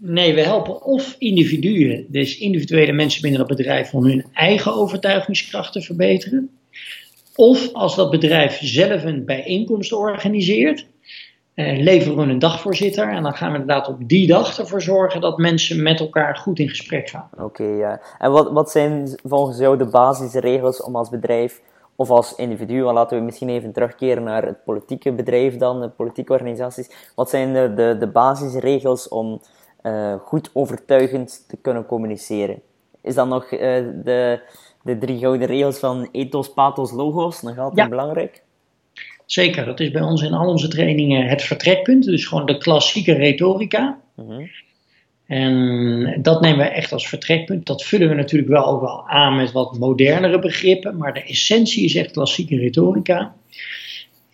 Nee, 0.00 0.34
we 0.34 0.40
helpen 0.40 0.82
of 0.82 1.16
individuen, 1.18 2.06
dus 2.08 2.38
individuele 2.38 2.92
mensen 2.92 3.22
binnen 3.22 3.40
dat 3.40 3.56
bedrijf, 3.56 3.94
om 3.94 4.04
hun 4.04 4.24
eigen 4.32 4.74
overtuigingskracht 4.74 5.72
te 5.72 5.82
verbeteren. 5.82 6.50
Of 7.34 7.72
als 7.72 7.96
dat 7.96 8.10
bedrijf 8.10 8.58
zelf 8.62 9.04
een 9.04 9.24
bijeenkomst 9.24 9.92
organiseert, 9.92 10.86
uh, 11.54 11.82
leveren 11.82 12.16
we 12.16 12.22
een 12.22 12.38
dagvoorzitter. 12.38 13.08
En 13.08 13.22
dan 13.22 13.34
gaan 13.34 13.52
we 13.52 13.58
inderdaad 13.58 13.88
op 13.88 14.08
die 14.08 14.26
dag 14.26 14.58
ervoor 14.58 14.82
zorgen 14.82 15.20
dat 15.20 15.38
mensen 15.38 15.82
met 15.82 16.00
elkaar 16.00 16.36
goed 16.36 16.58
in 16.58 16.68
gesprek 16.68 17.08
gaan. 17.08 17.30
Oké, 17.38 17.64
ja. 17.64 18.00
En 18.18 18.30
wat, 18.30 18.52
wat 18.52 18.70
zijn 18.70 19.18
volgens 19.24 19.58
jou 19.58 19.78
de 19.78 19.88
basisregels 19.88 20.82
om 20.82 20.96
als 20.96 21.08
bedrijf 21.08 21.60
of 21.96 22.10
als 22.10 22.34
individu, 22.34 22.82
laten 22.82 23.18
we 23.18 23.24
misschien 23.24 23.48
even 23.48 23.72
terugkeren 23.72 24.22
naar 24.22 24.44
het 24.44 24.64
politieke 24.64 25.12
bedrijf 25.12 25.56
dan, 25.56 25.80
de 25.80 25.88
politieke 25.88 26.32
organisaties. 26.32 26.90
Wat 27.14 27.30
zijn 27.30 27.52
de, 27.52 27.74
de, 27.74 27.96
de 27.98 28.06
basisregels 28.06 29.08
om 29.08 29.40
uh, 29.82 30.14
goed 30.14 30.50
overtuigend 30.52 31.44
te 31.48 31.56
kunnen 31.62 31.86
communiceren? 31.86 32.60
Is 33.02 33.14
dat 33.14 33.28
nog 33.28 33.52
uh, 33.52 33.60
de, 34.04 34.40
de 34.82 34.98
drie 34.98 35.18
gouden 35.18 35.46
regels 35.46 35.78
van 35.78 36.08
ethos, 36.12 36.52
pathos, 36.52 36.92
logos 36.92 37.42
nog 37.42 37.58
altijd 37.58 37.78
ja. 37.78 37.88
belangrijk? 37.88 38.42
Zeker, 39.26 39.64
dat 39.64 39.80
is 39.80 39.90
bij 39.90 40.02
ons 40.02 40.22
in 40.22 40.32
al 40.32 40.48
onze 40.48 40.68
trainingen 40.68 41.26
het 41.26 41.42
vertrekpunt. 41.42 42.04
Dus 42.04 42.26
gewoon 42.26 42.46
de 42.46 42.58
klassieke 42.58 43.12
retorica. 43.12 44.00
Mhm. 44.14 44.46
En 45.26 46.18
dat 46.22 46.40
nemen 46.40 46.58
we 46.58 46.72
echt 46.72 46.92
als 46.92 47.08
vertrekpunt. 47.08 47.66
Dat 47.66 47.84
vullen 47.84 48.08
we 48.08 48.14
natuurlijk 48.14 48.50
wel 48.50 48.66
ook 48.66 48.80
wel 48.80 49.08
aan 49.08 49.36
met 49.36 49.52
wat 49.52 49.78
modernere 49.78 50.38
begrippen. 50.38 50.96
Maar 50.96 51.14
de 51.14 51.22
essentie 51.22 51.84
is 51.84 51.94
echt 51.94 52.10
klassieke 52.10 52.56
retorica. 52.56 53.34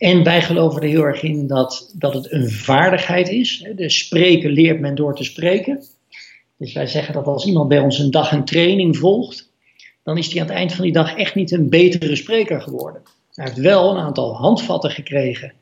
En 0.05 0.23
wij 0.23 0.43
geloven 0.43 0.83
er 0.83 0.89
heel 0.89 1.03
erg 1.03 1.23
in 1.23 1.47
dat, 1.47 1.93
dat 1.95 2.15
het 2.15 2.33
een 2.33 2.51
vaardigheid 2.51 3.29
is. 3.29 3.67
De 3.77 3.91
spreken 3.91 4.51
leert 4.51 4.81
men 4.81 4.95
door 4.95 5.17
te 5.17 5.25
spreken. 5.25 5.83
Dus 6.56 6.73
wij 6.73 6.87
zeggen 6.87 7.15
dat 7.15 7.27
als 7.27 7.46
iemand 7.46 7.69
bij 7.69 7.79
ons 7.79 7.99
een 7.99 8.11
dag 8.11 8.32
een 8.32 8.44
training 8.44 8.96
volgt, 8.96 9.51
dan 10.03 10.19
is 10.19 10.32
hij 10.32 10.41
aan 10.41 10.46
het 10.46 10.56
eind 10.56 10.73
van 10.73 10.84
die 10.84 10.93
dag 10.93 11.17
echt 11.17 11.34
niet 11.34 11.53
een 11.53 11.69
betere 11.69 12.17
spreker 12.17 12.61
geworden. 12.61 13.03
Hij 13.34 13.44
heeft 13.44 13.56
wel 13.56 13.91
een 13.91 14.03
aantal 14.03 14.34
handvatten 14.34 14.91
gekregen, 14.91 15.53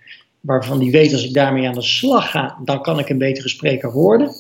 waarvan 0.41 0.81
hij 0.81 0.91
weet 0.91 1.13
als 1.13 1.25
ik 1.25 1.35
daarmee 1.35 1.69
aan 1.69 1.75
de 1.75 1.83
slag 1.83 2.31
ga, 2.31 2.59
dan 2.65 2.83
kan 2.83 2.99
ik 2.99 3.09
een 3.09 3.19
betere 3.19 3.49
spreker 3.49 3.93
worden. 3.93 4.35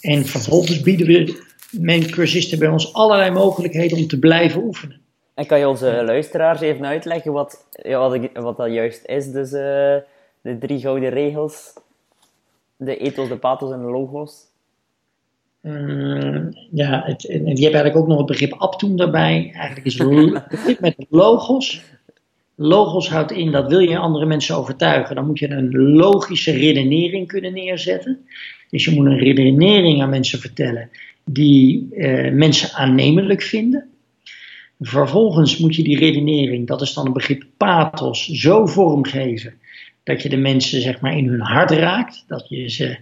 En 0.00 0.26
vervolgens 0.26 0.80
bieden 0.80 1.06
we 1.06 1.44
mijn 1.70 2.10
cursisten 2.10 2.58
bij 2.58 2.68
ons 2.68 2.92
allerlei 2.92 3.30
mogelijkheden 3.30 3.98
om 3.98 4.06
te 4.06 4.18
blijven 4.18 4.62
oefenen. 4.62 4.99
En 5.40 5.46
kan 5.46 5.58
je 5.58 5.68
onze 5.68 6.02
luisteraars 6.04 6.60
even 6.60 6.86
uitleggen 6.86 7.32
wat, 7.32 7.66
ja, 7.82 7.98
wat, 7.98 8.18
wat 8.32 8.56
dat 8.56 8.72
juist 8.72 9.06
is, 9.06 9.32
dus 9.32 9.52
uh, 9.52 9.96
de 10.40 10.58
drie 10.58 10.78
gouden 10.78 11.10
regels? 11.10 11.72
De 12.76 12.96
ethos, 12.96 13.28
de 13.28 13.36
pathos 13.36 13.72
en 13.72 13.80
de 13.80 13.90
logos? 13.90 14.32
Um, 15.62 16.50
ja, 16.72 17.02
het, 17.04 17.28
en 17.28 17.40
je 17.40 17.62
hebt 17.62 17.74
eigenlijk 17.74 17.96
ook 17.96 18.06
nog 18.06 18.18
het 18.18 18.26
begrip 18.26 18.52
aptoen 18.52 18.96
daarbij. 18.96 19.50
Eigenlijk 19.54 19.86
is 19.86 19.98
het 19.98 20.48
begrip 20.48 20.80
met 20.80 21.06
logos 21.08 21.82
Logos 22.54 23.08
houdt 23.08 23.32
in 23.32 23.50
dat 23.50 23.68
wil 23.68 23.78
je 23.78 23.98
andere 23.98 24.26
mensen 24.26 24.56
overtuigen, 24.56 25.14
dan 25.14 25.26
moet 25.26 25.38
je 25.38 25.50
een 25.50 25.74
logische 25.76 26.50
redenering 26.50 27.26
kunnen 27.26 27.52
neerzetten. 27.52 28.18
Dus 28.70 28.84
je 28.84 28.94
moet 28.94 29.06
een 29.06 29.18
redenering 29.18 30.02
aan 30.02 30.10
mensen 30.10 30.38
vertellen 30.38 30.90
die 31.24 31.88
eh, 31.94 32.32
mensen 32.32 32.72
aannemelijk 32.72 33.42
vinden. 33.42 33.89
Vervolgens 34.80 35.58
moet 35.58 35.76
je 35.76 35.82
die 35.82 35.98
redenering, 35.98 36.66
dat 36.66 36.80
is 36.80 36.94
dan 36.94 37.06
een 37.06 37.12
begrip 37.12 37.44
pathos, 37.56 38.26
zo 38.26 38.66
vormgeven 38.66 39.54
dat 40.02 40.22
je 40.22 40.28
de 40.28 40.36
mensen 40.36 40.80
zeg 40.80 41.00
maar 41.00 41.16
in 41.16 41.28
hun 41.28 41.40
hart 41.40 41.70
raakt, 41.70 42.24
dat 42.26 42.48
je 42.48 42.68
ze, 42.68 42.98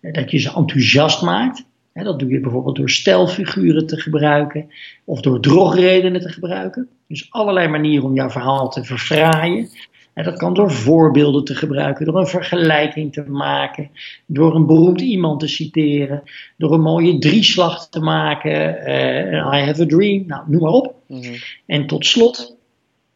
dat 0.00 0.30
je 0.30 0.38
ze 0.38 0.52
enthousiast 0.54 1.22
maakt 1.22 1.64
dat 1.92 2.18
doe 2.18 2.30
je 2.30 2.40
bijvoorbeeld 2.40 2.76
door 2.76 2.90
stelfiguren 2.90 3.86
te 3.86 4.00
gebruiken 4.00 4.70
of 5.04 5.20
door 5.20 5.40
drogredenen 5.40 6.20
te 6.20 6.28
gebruiken. 6.28 6.88
Dus 7.08 7.26
allerlei 7.30 7.68
manieren 7.68 8.04
om 8.04 8.14
jouw 8.14 8.30
verhaal 8.30 8.70
te 8.70 8.84
verfraaien. 8.84 9.68
dat 10.14 10.36
kan 10.36 10.54
door 10.54 10.70
voorbeelden 10.70 11.44
te 11.44 11.54
gebruiken, 11.54 12.06
door 12.06 12.18
een 12.18 12.26
vergelijking 12.26 13.12
te 13.12 13.24
maken, 13.28 13.90
door 14.26 14.54
een 14.54 14.66
beroemd 14.66 15.00
iemand 15.00 15.40
te 15.40 15.48
citeren, 15.48 16.22
door 16.56 16.72
een 16.72 16.80
mooie 16.80 17.18
drieslag 17.18 17.88
te 17.88 18.00
maken. 18.00 18.88
Uh, 18.88 19.54
I 19.54 19.64
have 19.64 19.82
a 19.82 19.86
dream, 19.86 20.26
nou, 20.26 20.42
noem 20.46 20.60
maar 20.62 20.72
op. 20.72 20.94
Mhm. 21.12 21.34
En 21.66 21.86
tot 21.86 22.06
slot 22.06 22.56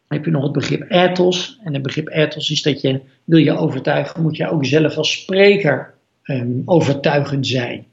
heb 0.09 0.25
je 0.25 0.31
nog 0.31 0.43
het 0.43 0.53
begrip 0.53 0.91
ethos. 0.91 1.59
En 1.65 1.75
het 1.75 1.83
begrip 1.83 2.09
ethos 2.09 2.51
is 2.51 2.63
dat 2.63 2.81
je, 2.81 3.01
wil 3.25 3.39
je 3.39 3.57
overtuigen, 3.57 4.23
moet 4.23 4.37
je 4.37 4.51
ook 4.51 4.65
zelf 4.65 4.97
als 4.97 5.13
spreker 5.13 5.95
um, 6.25 6.63
overtuigend 6.65 7.47
zijn. 7.47 7.87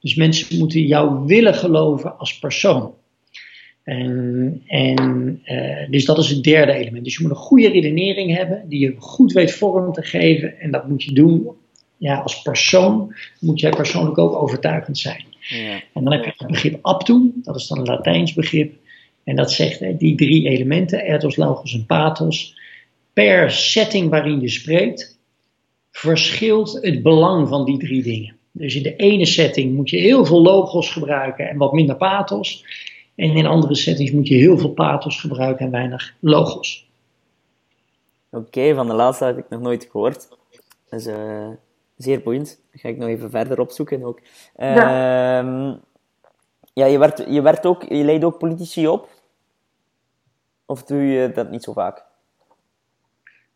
Dus 0.00 0.14
mensen 0.14 0.58
moeten 0.58 0.80
jou 0.80 1.26
willen 1.26 1.54
geloven 1.54 2.18
als 2.18 2.38
persoon. 2.38 2.94
En, 3.82 4.62
en 4.66 5.40
uh, 5.44 5.90
dus 5.90 6.04
dat 6.04 6.18
is 6.18 6.30
het 6.30 6.42
derde 6.42 6.72
element. 6.72 7.04
Dus 7.04 7.16
je 7.16 7.22
moet 7.22 7.30
een 7.30 7.36
goede 7.36 7.68
redenering 7.68 8.36
hebben, 8.36 8.68
die 8.68 8.78
je 8.78 8.94
goed 8.98 9.32
weet 9.32 9.52
vorm 9.52 9.92
te 9.92 10.02
geven. 10.02 10.60
En 10.60 10.70
dat 10.70 10.88
moet 10.88 11.02
je 11.02 11.12
doen 11.12 11.48
ja, 11.96 12.18
als 12.18 12.42
persoon 12.42 13.14
moet 13.40 13.60
jij 13.60 13.70
persoonlijk 13.70 14.18
ook 14.18 14.34
overtuigend 14.34 14.98
zijn. 14.98 15.24
Ja. 15.40 15.80
En 15.92 16.04
dan 16.04 16.12
heb 16.12 16.24
je 16.24 16.32
het 16.36 16.46
begrip 16.46 16.78
aptum, 16.82 17.32
dat 17.34 17.56
is 17.56 17.66
dan 17.66 17.78
een 17.78 17.84
Latijns 17.84 18.32
begrip. 18.32 18.74
En 19.26 19.36
dat 19.36 19.52
zegt 19.52 19.78
hè, 19.78 19.96
die 19.96 20.16
drie 20.16 20.48
elementen, 20.48 21.00
ethos, 21.00 21.36
logos 21.36 21.74
en 21.74 21.86
pathos. 21.86 22.56
Per 23.12 23.50
setting 23.50 24.10
waarin 24.10 24.40
je 24.40 24.48
spreekt, 24.48 25.18
verschilt 25.90 26.78
het 26.80 27.02
belang 27.02 27.48
van 27.48 27.64
die 27.64 27.78
drie 27.78 28.02
dingen. 28.02 28.36
Dus 28.52 28.74
in 28.74 28.82
de 28.82 28.96
ene 28.96 29.26
setting 29.26 29.74
moet 29.74 29.90
je 29.90 29.96
heel 29.96 30.24
veel 30.24 30.42
logos 30.42 30.90
gebruiken 30.90 31.48
en 31.48 31.56
wat 31.56 31.72
minder 31.72 31.96
pathos. 31.96 32.64
En 33.14 33.36
in 33.36 33.46
andere 33.46 33.74
settings 33.74 34.10
moet 34.10 34.28
je 34.28 34.34
heel 34.34 34.58
veel 34.58 34.72
pathos 34.72 35.20
gebruiken 35.20 35.64
en 35.64 35.70
weinig 35.70 36.14
logos. 36.20 36.86
Oké, 38.30 38.74
van 38.74 38.86
de 38.86 38.94
laatste 38.94 39.24
heb 39.24 39.38
ik 39.38 39.48
nog 39.48 39.60
nooit 39.60 39.88
gehoord. 39.90 40.28
Dat 40.88 41.00
is 41.00 41.06
uh, 41.06 41.48
zeer 41.96 42.20
boeiend. 42.20 42.60
Dat 42.72 42.80
ga 42.80 42.88
ik 42.88 42.96
nog 42.96 43.08
even 43.08 43.30
verder 43.30 43.60
opzoeken 43.60 44.04
ook. 44.04 44.20
Ja, 44.56 45.38
ehm, 45.38 45.74
ja 46.72 46.86
je, 46.86 46.98
werd, 46.98 47.24
je, 47.28 47.42
werd 47.42 47.66
ook, 47.66 47.82
je 47.82 48.04
leidde 48.04 48.26
ook 48.26 48.38
politici 48.38 48.88
op? 48.88 49.15
Of 50.66 50.82
doe 50.82 51.02
je 51.02 51.30
dat 51.34 51.50
niet 51.50 51.62
zo 51.62 51.72
vaak? 51.72 52.04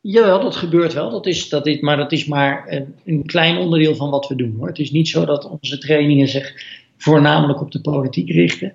Jawel, 0.01 0.41
dat 0.41 0.57
gebeurt 0.57 0.93
wel. 0.93 1.11
Dat 1.11 1.27
is, 1.27 1.49
dat 1.49 1.67
is, 1.67 1.81
maar 1.81 1.97
dat 1.97 2.13
is 2.13 2.27
maar 2.27 2.65
een, 2.69 2.99
een, 3.05 3.27
klein 3.27 3.59
onderdeel 3.59 3.95
van 3.95 4.11
wat 4.11 4.29
we 4.29 4.35
doen. 4.35 4.55
Hoor. 4.59 4.67
Het 4.67 4.79
is 4.79 4.91
niet 4.91 5.09
zo 5.09 5.25
dat 5.25 5.45
onze 5.45 5.79
trainingen 5.79 6.29
zich 6.29 6.53
voornamelijk 6.97 7.61
op 7.61 7.71
de 7.71 7.81
politiek 7.81 8.31
richten. 8.31 8.73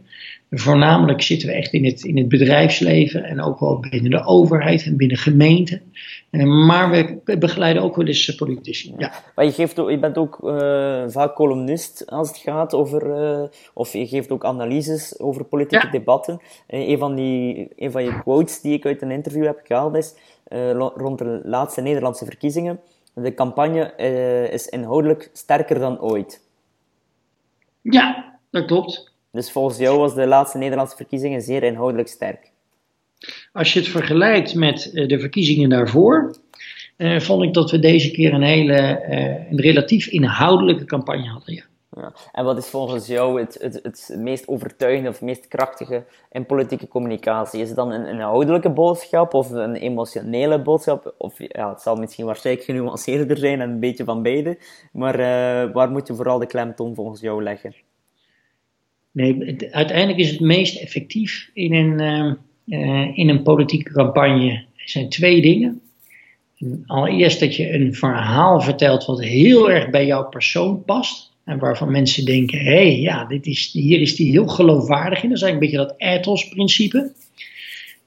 Voornamelijk 0.50 1.22
zitten 1.22 1.48
we 1.48 1.54
echt 1.54 1.74
in 1.74 1.86
het, 1.86 2.04
in 2.04 2.18
het 2.18 2.28
bedrijfsleven 2.28 3.24
en 3.24 3.42
ook 3.42 3.60
wel 3.60 3.80
binnen 3.80 4.12
de 4.12 4.26
overheid 4.26 4.86
en 4.86 4.98
binnen 4.98 5.18
gemeenten. 5.18 5.82
Eh, 6.30 6.44
maar 6.44 6.90
we 6.90 7.38
begeleiden 7.38 7.84
ook 7.84 7.96
wel 7.96 8.06
eens 8.06 8.36
politici. 8.36 8.94
Ja. 8.98 9.12
Maar 9.36 9.46
je, 9.46 9.52
geeft 9.52 9.76
je 9.76 9.98
bent 10.00 10.18
ook 10.18 10.40
uh, 10.44 11.04
vaak 11.08 11.36
columnist 11.36 12.12
als 12.12 12.28
het 12.28 12.38
gaat 12.38 12.74
over, 12.74 13.08
uh, 13.08 13.44
of 13.74 13.94
je 13.94 14.08
geeft 14.08 14.32
ook 14.32 14.46
analyses 14.46 15.20
over 15.20 15.44
politieke 15.44 15.90
debatten. 15.90 16.40
Uh, 16.70 16.88
een, 16.90 16.98
van 16.98 17.16
die, 17.16 17.68
een 17.76 17.92
van 17.92 18.04
je 18.04 18.20
quotes 18.20 18.62
die 18.62 18.74
ik 18.74 18.86
uit 18.86 19.02
een 19.02 19.12
interview 19.12 19.46
heb 19.46 19.60
gehaald 19.64 19.96
is 19.96 20.14
rond 20.96 21.18
de 21.18 21.42
laatste 21.44 21.82
Nederlandse 21.82 22.26
verkiezingen. 22.26 22.80
De 23.14 23.34
campagne 23.34 23.96
is 24.52 24.68
inhoudelijk 24.68 25.30
sterker 25.34 25.80
dan 25.80 26.02
ooit. 26.02 26.42
Ja, 27.82 28.38
dat 28.50 28.66
klopt. 28.66 29.15
Dus 29.36 29.52
volgens 29.52 29.78
jou 29.78 30.00
was 30.00 30.16
de 30.16 30.28
laatste 30.28 30.58
Nederlandse 30.58 30.96
verkiezingen 30.96 31.42
zeer 31.42 31.64
inhoudelijk 31.64 32.08
sterk. 32.08 32.52
Als 33.54 33.74
je 33.74 33.80
het 33.80 33.88
vergelijkt 33.88 34.56
met 34.56 34.92
eh, 34.94 35.08
de 35.08 35.20
verkiezingen 35.20 35.70
daarvoor, 35.70 36.36
eh, 36.98 37.20
vond 37.20 37.44
ik 37.44 37.54
dat 37.54 37.72
we 37.72 37.80
deze 37.80 38.12
keer 38.12 38.34
een 38.34 38.44
hele, 38.44 38.76
eh, 38.76 39.52
een 39.52 39.62
relatief 39.62 40.08
inhoudelijke 40.08 40.86
campagne 40.86 41.28
hadden. 41.28 41.54
Ja. 41.56 41.64
Ja. 41.96 42.14
En 42.32 42.46
wat 42.46 42.58
is 42.58 42.68
volgens 42.68 43.08
jou 43.08 43.40
het, 43.40 43.58
het, 43.62 43.80
het 43.84 44.16
meest 44.18 44.48
overtuigende 44.48 45.10
of 45.10 45.22
meest 45.22 45.48
krachtige 45.48 46.04
in 46.32 46.46
politieke 46.46 46.88
communicatie? 46.88 47.62
Is 47.62 47.68
het 47.68 47.78
dan 47.78 47.92
een, 47.92 48.06
inhoudelijke 48.06 48.70
boodschap 48.70 49.34
of 49.34 49.50
een 49.50 49.76
emotionele 49.76 50.62
boodschap? 50.62 51.14
Of 51.18 51.34
ja, 51.38 51.70
het 51.70 51.82
zal 51.82 51.96
misschien 51.96 52.26
waarschijnlijk 52.26 52.66
genuanceerder 52.66 53.38
zijn 53.38 53.62
en 53.62 53.70
een 53.70 53.80
beetje 53.80 54.04
van 54.04 54.22
beide. 54.22 54.58
Maar 54.92 55.20
uh, 55.20 55.74
waar 55.74 55.90
moet 55.90 56.08
je 56.08 56.16
vooral 56.16 56.40
de 56.40 56.46
klemtoon 56.46 56.96
volgens 56.96 57.22
jou 57.22 57.44
leggen? 57.44 57.76
Nee, 59.16 59.56
uiteindelijk 59.72 60.20
is 60.20 60.30
het 60.30 60.40
meest 60.40 60.82
effectief 60.82 61.50
in 61.54 61.74
een, 61.74 62.00
uh, 62.66 63.18
in 63.18 63.30
een 63.30 63.44
politieke 63.44 63.92
campagne 63.92 64.64
zijn 64.76 65.10
twee 65.10 65.42
dingen. 65.42 65.82
Allereerst 66.86 67.40
dat 67.40 67.56
je 67.56 67.74
een 67.74 67.94
verhaal 67.94 68.62
vertelt 68.62 69.06
wat 69.06 69.22
heel 69.22 69.72
erg 69.72 69.90
bij 69.90 70.06
jouw 70.06 70.30
persoon 70.30 70.84
past. 70.84 71.32
En 71.44 71.60
waarvan 71.60 71.92
mensen 71.92 72.26
denken, 72.26 72.60
hé, 72.60 72.64
hey, 72.64 73.00
ja, 73.00 73.26
dit 73.26 73.46
is, 73.46 73.72
hier 73.72 74.02
is 74.02 74.16
die 74.16 74.32
heel 74.32 74.48
geloofwaardig 74.48 75.24
in. 75.24 75.30
Dat 75.30 75.38
is 75.38 75.44
eigenlijk 75.44 75.74
een 75.74 75.80
beetje 75.80 75.96
dat 75.96 76.18
ethos-principe. 76.18 77.12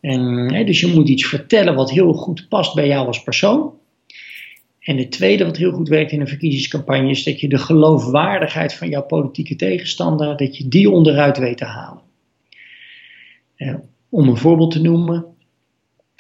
En, 0.00 0.54
hè, 0.54 0.64
dus 0.64 0.80
je 0.80 0.86
moet 0.86 1.08
iets 1.08 1.26
vertellen 1.26 1.74
wat 1.74 1.90
heel 1.90 2.12
goed 2.12 2.46
past 2.48 2.74
bij 2.74 2.86
jou 2.86 3.06
als 3.06 3.22
persoon. 3.22 3.72
En 4.80 4.97
het 4.97 5.11
tweede 5.11 5.44
wat 5.44 5.56
heel 5.56 5.73
goed 5.73 5.88
werkt 5.88 6.12
in 6.12 6.20
een 6.20 6.28
verkiezingscampagne 6.28 7.11
is 7.11 7.25
dat 7.25 7.40
je 7.40 7.49
de 7.49 7.58
geloofwaardigheid 7.58 8.75
van 8.75 8.88
jouw 8.88 9.02
politieke 9.02 9.56
tegenstander, 9.56 10.37
dat 10.37 10.56
je 10.56 10.68
die 10.68 10.90
onderuit 10.90 11.38
weet 11.38 11.56
te 11.56 11.64
halen. 11.64 12.02
Uh, 13.56 13.75
om 14.08 14.28
een 14.28 14.37
voorbeeld 14.37 14.70
te 14.70 14.80
noemen. 14.80 15.26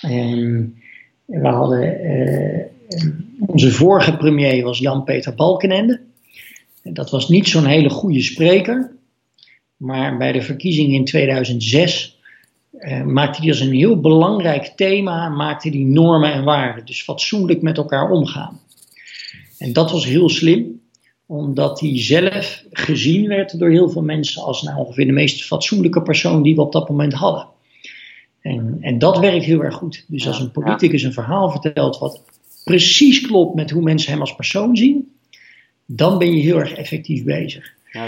Uh, 0.04 0.64
we 1.24 1.48
hadden, 1.48 2.06
uh, 2.06 2.64
onze 3.38 3.70
vorige 3.70 4.16
premier 4.16 4.64
was 4.64 4.78
Jan-Peter 4.78 5.34
Balkenende. 5.34 6.00
Dat 6.82 7.10
was 7.10 7.28
niet 7.28 7.48
zo'n 7.48 7.66
hele 7.66 7.90
goede 7.90 8.22
spreker. 8.22 8.92
Maar 9.76 10.16
bij 10.16 10.32
de 10.32 10.42
verkiezingen 10.42 10.94
in 10.94 11.04
2006 11.04 12.17
eh, 12.70 13.02
maakte 13.02 13.40
hij 13.40 13.48
als 13.48 13.60
een 13.60 13.72
heel 13.72 14.00
belangrijk 14.00 14.72
thema 14.76 15.28
maakte 15.28 15.70
die 15.70 15.86
normen 15.86 16.32
en 16.32 16.44
waarden. 16.44 16.86
Dus 16.86 17.02
fatsoenlijk 17.02 17.62
met 17.62 17.76
elkaar 17.76 18.10
omgaan. 18.10 18.60
En 19.58 19.72
dat 19.72 19.90
was 19.90 20.04
heel 20.04 20.28
slim, 20.28 20.80
omdat 21.26 21.80
hij 21.80 22.00
zelf 22.00 22.64
gezien 22.70 23.28
werd 23.28 23.58
door 23.58 23.70
heel 23.70 23.90
veel 23.90 24.02
mensen 24.02 24.42
als 24.42 24.62
nou 24.62 24.78
ongeveer 24.78 25.06
de 25.06 25.12
meest 25.12 25.44
fatsoenlijke 25.44 26.02
persoon 26.02 26.42
die 26.42 26.54
we 26.54 26.60
op 26.60 26.72
dat 26.72 26.88
moment 26.88 27.12
hadden. 27.12 27.46
En, 28.40 28.76
en 28.80 28.98
dat 28.98 29.18
werkt 29.18 29.44
heel 29.44 29.62
erg 29.62 29.74
goed. 29.74 30.04
Dus 30.08 30.26
als 30.26 30.40
een 30.40 30.50
politicus 30.50 31.02
een 31.02 31.12
verhaal 31.12 31.50
vertelt 31.50 31.98
wat 31.98 32.22
precies 32.64 33.20
klopt 33.20 33.54
met 33.54 33.70
hoe 33.70 33.82
mensen 33.82 34.12
hem 34.12 34.20
als 34.20 34.34
persoon 34.34 34.76
zien, 34.76 35.12
dan 35.86 36.18
ben 36.18 36.36
je 36.36 36.42
heel 36.42 36.58
erg 36.58 36.72
effectief 36.72 37.24
bezig. 37.24 37.76
Ja, 37.92 38.06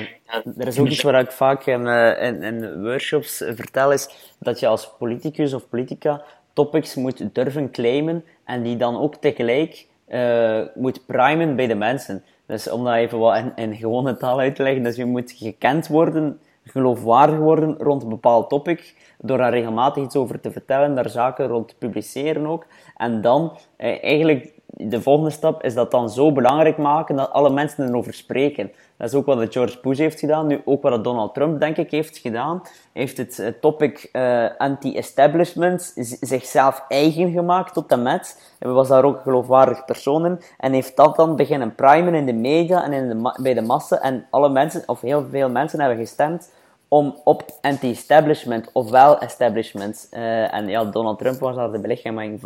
er 0.58 0.66
is 0.66 0.78
ook 0.78 0.88
iets 0.88 1.02
waar 1.02 1.20
ik 1.20 1.32
vaak 1.32 1.66
in, 1.66 1.80
uh, 1.80 2.22
in, 2.22 2.42
in, 2.42 2.82
workshops 2.82 3.36
vertel, 3.36 3.92
is 3.92 4.34
dat 4.38 4.60
je 4.60 4.66
als 4.66 4.96
politicus 4.98 5.54
of 5.54 5.68
politica 5.68 6.22
topics 6.52 6.94
moet 6.94 7.34
durven 7.34 7.70
claimen 7.70 8.24
en 8.44 8.62
die 8.62 8.76
dan 8.76 9.00
ook 9.00 9.14
tegelijk 9.14 9.86
uh, 10.08 10.60
moet 10.74 11.06
primen 11.06 11.56
bij 11.56 11.66
de 11.66 11.74
mensen. 11.74 12.24
Dus 12.46 12.70
om 12.70 12.84
dat 12.84 12.94
even 12.94 13.18
wat 13.18 13.36
in, 13.36 13.52
in 13.56 13.76
gewone 13.76 14.16
taal 14.16 14.38
uit 14.38 14.54
te 14.54 14.62
leggen, 14.62 14.82
dus 14.82 14.96
je 14.96 15.04
moet 15.04 15.32
gekend 15.32 15.88
worden, 15.88 16.40
geloofwaardig 16.64 17.38
worden 17.38 17.76
rond 17.78 18.02
een 18.02 18.08
bepaald 18.08 18.48
topic, 18.48 18.94
door 19.18 19.38
daar 19.38 19.50
regelmatig 19.50 20.04
iets 20.04 20.16
over 20.16 20.40
te 20.40 20.50
vertellen, 20.50 20.94
daar 20.94 21.10
zaken 21.10 21.46
rond 21.46 21.68
te 21.68 21.74
publiceren 21.78 22.46
ook. 22.46 22.66
En 22.96 23.20
dan 23.20 23.58
eh, 23.76 24.04
eigenlijk 24.04 24.52
de 24.72 25.02
volgende 25.02 25.30
stap 25.30 25.62
is 25.62 25.74
dat 25.74 25.90
dan 25.90 26.10
zo 26.10 26.32
belangrijk 26.32 26.76
maken 26.76 27.16
dat 27.16 27.32
alle 27.32 27.50
mensen 27.50 27.88
erover 27.88 28.14
spreken. 28.14 28.72
Dat 28.96 29.08
is 29.08 29.14
ook 29.14 29.26
wat 29.26 29.52
George 29.52 29.78
Bush 29.80 29.98
heeft 29.98 30.18
gedaan, 30.18 30.46
nu 30.46 30.60
ook 30.64 30.82
wat 30.82 31.04
Donald 31.04 31.34
Trump, 31.34 31.60
denk 31.60 31.76
ik, 31.76 31.90
heeft 31.90 32.18
gedaan. 32.18 32.60
Hij 32.62 33.02
heeft 33.02 33.16
het 33.16 33.38
uh, 33.38 33.48
topic 33.60 34.08
uh, 34.12 34.46
anti-establishment 34.58 35.92
zichzelf 36.20 36.84
eigen 36.88 37.32
gemaakt 37.32 37.74
tot 37.74 37.88
de 37.88 37.96
met. 37.96 38.54
Hij 38.58 38.70
was 38.70 38.88
daar 38.88 39.04
ook 39.04 39.16
een 39.16 39.22
geloofwaardig 39.22 39.84
persoon 39.84 40.26
in. 40.26 40.40
En 40.58 40.72
heeft 40.72 40.96
dat 40.96 41.16
dan 41.16 41.36
beginnen 41.36 41.74
primen 41.74 42.14
in 42.14 42.26
de 42.26 42.32
media 42.32 42.84
en 42.84 42.92
in 42.92 43.08
de 43.08 43.34
bij 43.42 43.54
de 43.54 43.62
massa. 43.62 44.00
En 44.00 44.26
alle 44.30 44.48
mensen, 44.48 44.82
of 44.86 45.00
heel 45.00 45.26
veel 45.30 45.50
mensen, 45.50 45.80
hebben 45.80 45.98
gestemd 45.98 46.52
om 46.88 47.16
op 47.24 47.44
anti-establishment, 47.60 48.70
ofwel 48.72 49.18
establishment. 49.18 50.08
Uh, 50.12 50.54
en 50.54 50.68
ja, 50.68 50.84
Donald 50.84 51.18
Trump 51.18 51.38
was 51.38 51.56
daar 51.56 51.72
de 51.72 51.78
belichaming 51.78 52.40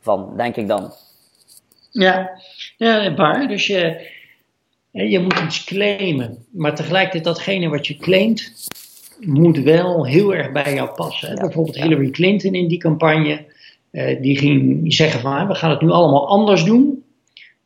van, 0.00 0.32
denk 0.36 0.56
ik 0.56 0.68
dan. 0.68 0.92
Ja, 1.98 2.30
ja 2.76 3.14
waar. 3.14 3.48
Dus 3.48 3.66
je, 3.66 4.10
je 4.90 5.18
moet 5.18 5.40
iets 5.44 5.64
claimen. 5.64 6.44
Maar 6.50 6.74
tegelijkertijd 6.74 7.24
datgene 7.24 7.68
wat 7.68 7.86
je 7.86 7.96
claimt, 7.96 8.52
moet 9.20 9.58
wel 9.58 10.06
heel 10.06 10.34
erg 10.34 10.52
bij 10.52 10.74
jou 10.74 10.90
passen. 10.94 11.34
Bijvoorbeeld 11.34 11.76
Hillary 11.76 12.10
Clinton 12.10 12.54
in 12.54 12.68
die 12.68 12.78
campagne, 12.78 13.44
eh, 13.90 14.22
die 14.22 14.38
ging 14.38 14.94
zeggen 14.94 15.20
van 15.20 15.46
we 15.46 15.54
gaan 15.54 15.70
het 15.70 15.80
nu 15.80 15.90
allemaal 15.90 16.28
anders 16.28 16.64
doen. 16.64 17.04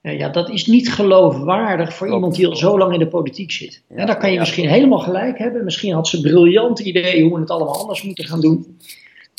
Uh, 0.02 0.18
ja, 0.18 0.28
dat 0.28 0.50
is 0.50 0.66
niet 0.66 0.92
geloofwaardig 0.92 1.94
voor 1.94 2.12
iemand 2.12 2.34
die 2.34 2.46
al 2.46 2.56
zo 2.56 2.78
lang 2.78 2.92
in 2.92 2.99
de 2.99 3.06
politiek 3.06 3.50
zit. 3.50 3.82
Ja, 3.96 4.06
dan 4.06 4.18
kan 4.18 4.32
je 4.32 4.38
misschien 4.38 4.68
helemaal 4.68 4.99
gelijk 4.99 5.38
hebben. 5.38 5.64
Misschien 5.64 5.94
had 5.94 6.08
ze 6.08 6.20
briljante 6.20 6.82
ideeën 6.82 7.22
hoe 7.22 7.34
we 7.34 7.40
het 7.40 7.50
allemaal 7.50 7.80
anders 7.80 8.02
moeten 8.02 8.25
gaan 8.25 8.40
doen. 8.40 8.78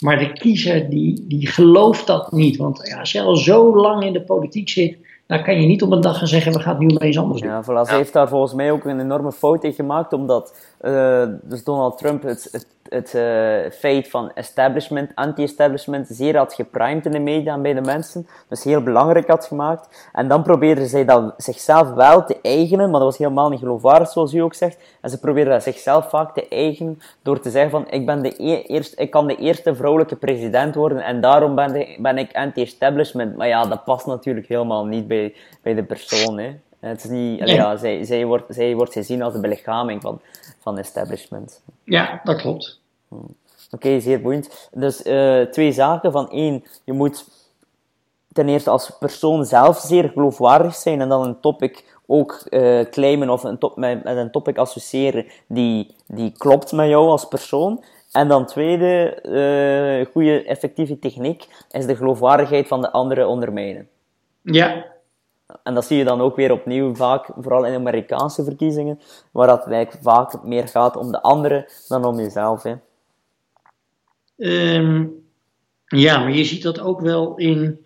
Maar 0.01 0.20
de 0.20 0.34
kiezer 0.34 0.89
die, 0.89 1.25
die 1.27 1.48
gelooft 1.48 2.08
dat 2.08 2.31
niet. 2.31 2.58
Want 2.58 2.88
ja, 2.88 3.00
als 3.00 3.12
je 3.12 3.22
al 3.22 3.36
zo 3.36 3.75
lang 3.75 4.03
in 4.03 4.13
de 4.13 4.22
politiek 4.22 4.70
zit, 4.70 4.98
dan 5.25 5.43
kan 5.43 5.62
je 5.62 5.67
niet 5.67 5.81
op 5.81 5.91
een 5.91 6.01
dag 6.01 6.17
gaan 6.17 6.27
zeggen, 6.27 6.51
we 6.51 6.60
gaan 6.60 6.75
het 6.75 6.88
nu 6.88 6.96
eens 6.98 7.17
anders 7.17 7.41
doen. 7.41 7.50
Ja, 7.50 7.63
voilà, 7.63 7.89
ze 7.89 7.96
heeft 7.96 8.13
daar 8.13 8.27
volgens 8.27 8.53
mij 8.53 8.72
ook 8.72 8.86
een 8.86 9.00
enorme 9.00 9.31
fout 9.31 9.63
in 9.63 9.74
gemaakt, 9.74 10.13
omdat 10.13 10.55
uh, 10.81 11.24
dus 11.43 11.63
Donald 11.63 11.98
Trump 11.98 12.24
het, 12.24 12.48
het, 12.51 12.67
het 12.91 13.13
uh, 13.13 13.71
feit 13.71 14.10
van 14.10 14.33
establishment, 14.33 15.12
anti-establishment, 15.15 16.07
zeer 16.07 16.38
had 16.38 16.53
geprimed 16.53 17.05
in 17.05 17.12
de 17.12 17.19
media 17.19 17.53
en 17.53 17.62
bij 17.62 17.74
de 17.74 17.81
mensen. 17.81 18.27
Dus 18.48 18.63
heel 18.63 18.83
belangrijk 18.83 19.27
had 19.27 19.45
gemaakt. 19.45 20.10
En 20.13 20.27
dan 20.27 20.43
probeerde 20.43 20.86
zij 20.86 21.05
dat 21.05 21.33
zichzelf 21.38 21.93
wel 21.93 22.25
te 22.25 22.38
eigenen, 22.41 22.89
maar 22.89 23.00
dat 23.00 23.10
was 23.10 23.17
helemaal 23.17 23.50
niet 23.50 23.60
geloofwaardig, 23.60 24.10
zoals 24.10 24.33
u 24.33 24.39
ook 24.39 24.53
zegt. 24.53 24.77
En 25.01 25.10
ze 25.10 25.19
probeerde 25.19 25.50
dat 25.50 25.63
zichzelf 25.63 26.10
vaak 26.10 26.33
te 26.33 26.48
eigenen 26.48 27.00
door 27.21 27.39
te 27.39 27.50
zeggen 27.50 27.71
van, 27.71 27.86
ik, 27.89 28.05
ben 28.05 28.21
de 28.21 28.33
e 28.38 28.62
eerste, 28.62 28.95
ik 29.01 29.12
kan 29.12 29.27
de 29.27 29.36
eerste 29.36 29.75
vrouwelijke 29.75 30.15
president 30.15 30.75
worden 30.75 31.03
en 31.03 31.21
daarom 31.21 31.55
ben, 31.55 31.88
ben 31.98 32.17
ik 32.17 32.36
anti-establishment. 32.36 33.36
Maar 33.36 33.48
ja, 33.48 33.65
dat 33.65 33.83
past 33.83 34.05
natuurlijk 34.05 34.48
helemaal 34.48 34.86
niet 34.86 35.07
bij, 35.07 35.36
bij 35.62 35.74
de 35.74 35.83
persoon, 35.83 36.39
hè. 36.39 36.55
Het 36.82 37.04
is 37.04 37.10
niet, 37.10 37.50
ja, 37.50 37.78
zij, 37.78 38.04
zij, 38.04 38.26
wordt, 38.26 38.44
zij 38.50 38.76
wordt 38.76 38.94
gezien 38.94 39.22
als 39.22 39.34
de 39.34 39.40
belichaming 39.40 40.02
van, 40.02 40.22
van 40.60 40.78
establishment. 40.78 41.62
Ja, 41.84 42.22
dat 42.24 42.42
klopt. 42.42 42.80
Oké, 43.72 44.00
zeer 44.00 44.22
boeiend. 44.22 44.70
Dus 44.74 45.06
uh, 45.06 45.42
twee 45.42 45.72
zaken. 45.72 46.12
Van 46.12 46.30
één, 46.30 46.64
je 46.84 46.94
moet 46.94 47.26
ten 48.32 48.50
eerste 48.50 48.70
als 48.70 48.98
persoon 49.00 49.46
zelf 49.46 49.78
zeer 49.78 50.10
geloofwaardig 50.10 50.76
zijn 50.76 51.02
en 51.02 51.10
dan 51.10 51.24
een 51.24 51.40
topic 51.40 52.00
ook 52.06 52.46
uh, 52.50 52.82
claimen 52.82 53.30
of 53.30 53.44
een 53.44 53.58
top, 53.58 53.78
met, 53.78 54.04
met, 54.04 54.18
een 54.18 54.32
topic 54.32 54.58
associëren 54.58 55.26
die, 55.48 55.96
die 56.08 56.32
klopt 56.38 56.72
met 56.72 56.90
jou 56.90 57.08
als 57.08 57.28
persoon. 57.28 57.84
En 58.12 58.28
dan 58.28 58.46
tweede, 58.46 59.20
uh, 59.24 60.12
goede 60.12 60.44
effectieve 60.44 61.00
techniek 61.00 61.48
is 61.70 61.86
de 61.86 61.96
geloofwaardigheid 61.96 62.68
van 62.68 62.82
de 62.82 62.92
anderen 62.92 63.28
ondermijnen. 63.28 63.88
Ja. 64.42 64.86
En 65.63 65.74
dat 65.74 65.86
zie 65.86 65.98
je 65.98 66.03
dan 66.03 66.22
ook 66.22 66.36
weer 66.36 66.51
opnieuw 66.51 66.96
vaak, 66.96 67.29
vooral 67.38 67.65
in 67.65 67.75
Amerikaanse 67.75 68.43
verkiezingen, 68.43 69.00
waar 69.31 69.48
dat 69.48 69.67
eigenlijk 69.67 70.03
vaak 70.03 70.43
meer 70.43 70.67
gaat 70.67 70.96
om 70.96 71.12
de 71.12 71.22
anderen 71.22 71.65
dan 71.88 72.05
om 72.05 72.17
jezelf. 72.17 72.63
Hè. 72.63 72.74
Um, 74.75 75.24
ja, 75.86 76.20
maar 76.20 76.31
je 76.31 76.43
ziet 76.43 76.63
dat 76.63 76.79
ook 76.79 77.01
wel 77.01 77.36
in, 77.36 77.79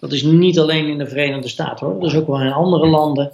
dat 0.00 0.12
is 0.12 0.22
niet 0.22 0.58
alleen 0.58 0.86
in 0.86 0.98
de 0.98 1.06
Verenigde 1.06 1.48
Staten 1.48 1.86
hoor, 1.86 2.00
dat 2.00 2.10
is 2.10 2.16
ook 2.16 2.26
wel 2.26 2.40
in 2.40 2.52
andere 2.52 2.86
landen. 2.86 3.32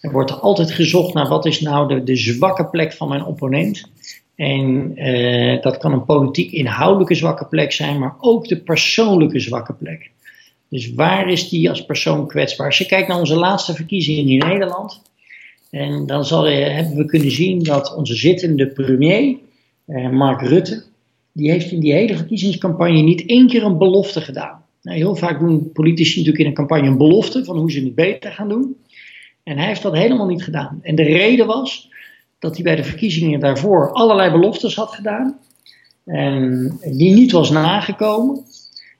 Er 0.00 0.12
wordt 0.12 0.40
altijd 0.40 0.70
gezocht 0.70 1.14
naar 1.14 1.28
wat 1.28 1.46
is 1.46 1.60
nou 1.60 1.88
de, 1.88 2.02
de 2.02 2.16
zwakke 2.16 2.66
plek 2.66 2.92
van 2.92 3.08
mijn 3.08 3.24
opponent. 3.24 3.90
En 4.34 4.92
uh, 5.08 5.62
dat 5.62 5.78
kan 5.78 5.92
een 5.92 6.04
politiek 6.04 6.52
inhoudelijke 6.52 7.14
zwakke 7.14 7.46
plek 7.46 7.72
zijn, 7.72 7.98
maar 7.98 8.14
ook 8.20 8.48
de 8.48 8.60
persoonlijke 8.60 9.40
zwakke 9.40 9.72
plek. 9.74 10.10
Dus 10.74 10.94
waar 10.94 11.30
is 11.30 11.48
die 11.48 11.68
als 11.68 11.84
persoon 11.84 12.26
kwetsbaar? 12.26 12.66
Als 12.66 12.78
je 12.78 12.86
kijkt 12.86 13.08
naar 13.08 13.18
onze 13.18 13.36
laatste 13.36 13.74
verkiezingen 13.74 14.28
in 14.28 14.38
Nederland, 14.38 15.02
en 15.70 16.06
dan 16.06 16.24
zal 16.24 16.44
hebben 16.44 16.96
we 16.96 17.04
kunnen 17.04 17.30
zien 17.30 17.62
dat 17.62 17.94
onze 17.96 18.14
zittende 18.14 18.66
premier, 18.66 19.36
uh, 19.86 20.10
Mark 20.10 20.40
Rutte, 20.40 20.84
die 21.32 21.50
heeft 21.50 21.70
in 21.70 21.80
die 21.80 21.92
hele 21.92 22.16
verkiezingscampagne 22.16 23.02
niet 23.02 23.26
één 23.26 23.46
keer 23.46 23.64
een 23.64 23.78
belofte 23.78 24.20
gedaan. 24.20 24.64
Nou, 24.82 24.96
heel 24.96 25.16
vaak 25.16 25.38
doen 25.38 25.72
politici 25.72 26.18
natuurlijk 26.18 26.44
in 26.44 26.46
een 26.46 26.56
campagne 26.56 26.88
een 26.88 26.98
belofte 26.98 27.44
van 27.44 27.58
hoe 27.58 27.72
ze 27.72 27.80
het 27.80 27.94
beter 27.94 28.32
gaan 28.32 28.48
doen. 28.48 28.76
En 29.42 29.58
hij 29.58 29.66
heeft 29.66 29.82
dat 29.82 29.96
helemaal 29.96 30.26
niet 30.26 30.44
gedaan. 30.44 30.78
En 30.82 30.94
de 30.94 31.02
reden 31.02 31.46
was 31.46 31.88
dat 32.38 32.54
hij 32.54 32.64
bij 32.64 32.76
de 32.76 32.84
verkiezingen 32.84 33.40
daarvoor 33.40 33.92
allerlei 33.92 34.30
beloftes 34.30 34.74
had 34.74 34.90
gedaan. 34.90 35.38
En 36.04 36.72
die 36.82 37.14
niet 37.14 37.32
was 37.32 37.50
nagekomen. 37.50 38.44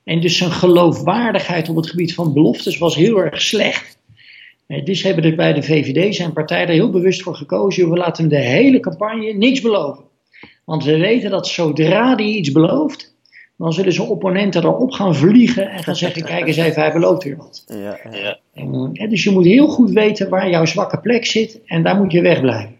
En 0.05 0.21
dus 0.21 0.37
zijn 0.37 0.51
geloofwaardigheid 0.51 1.69
op 1.69 1.75
het 1.75 1.89
gebied 1.89 2.13
van 2.13 2.33
beloftes 2.33 2.77
was 2.77 2.95
heel 2.95 3.17
erg 3.17 3.41
slecht. 3.41 3.97
Dus 4.83 5.03
hebben 5.03 5.23
er 5.23 5.35
bij 5.35 5.53
de 5.53 5.63
VVD 5.63 6.15
zijn 6.15 6.33
partij 6.33 6.61
er 6.61 6.67
heel 6.67 6.89
bewust 6.89 7.21
voor 7.21 7.35
gekozen. 7.35 7.89
We 7.89 7.97
laten 7.97 8.23
hem 8.23 8.33
de 8.33 8.45
hele 8.45 8.79
campagne 8.79 9.33
niks 9.33 9.61
beloven. 9.61 10.03
Want 10.65 10.83
we 10.83 10.97
weten 10.97 11.29
dat 11.29 11.47
zodra 11.47 12.15
hij 12.15 12.25
iets 12.25 12.51
belooft, 12.51 13.15
dan 13.57 13.73
zullen 13.73 13.93
zijn 13.93 14.07
opponenten 14.07 14.63
erop 14.63 14.91
gaan 14.91 15.15
vliegen 15.15 15.69
en 15.69 15.83
gaan 15.83 15.95
zeggen: 15.95 16.23
kijk 16.23 16.47
eens 16.47 16.57
even, 16.57 16.81
hij 16.81 16.93
belooft 16.93 17.23
weer 17.23 17.37
wat. 17.37 17.63
Ja, 17.67 17.99
ja. 18.11 18.39
En, 18.53 18.93
dus 19.09 19.23
je 19.23 19.31
moet 19.31 19.45
heel 19.45 19.67
goed 19.67 19.91
weten 19.91 20.29
waar 20.29 20.49
jouw 20.49 20.65
zwakke 20.65 20.99
plek 20.99 21.25
zit 21.25 21.61
en 21.65 21.83
daar 21.83 21.95
moet 21.95 22.11
je 22.11 22.21
wegblijven. 22.21 22.75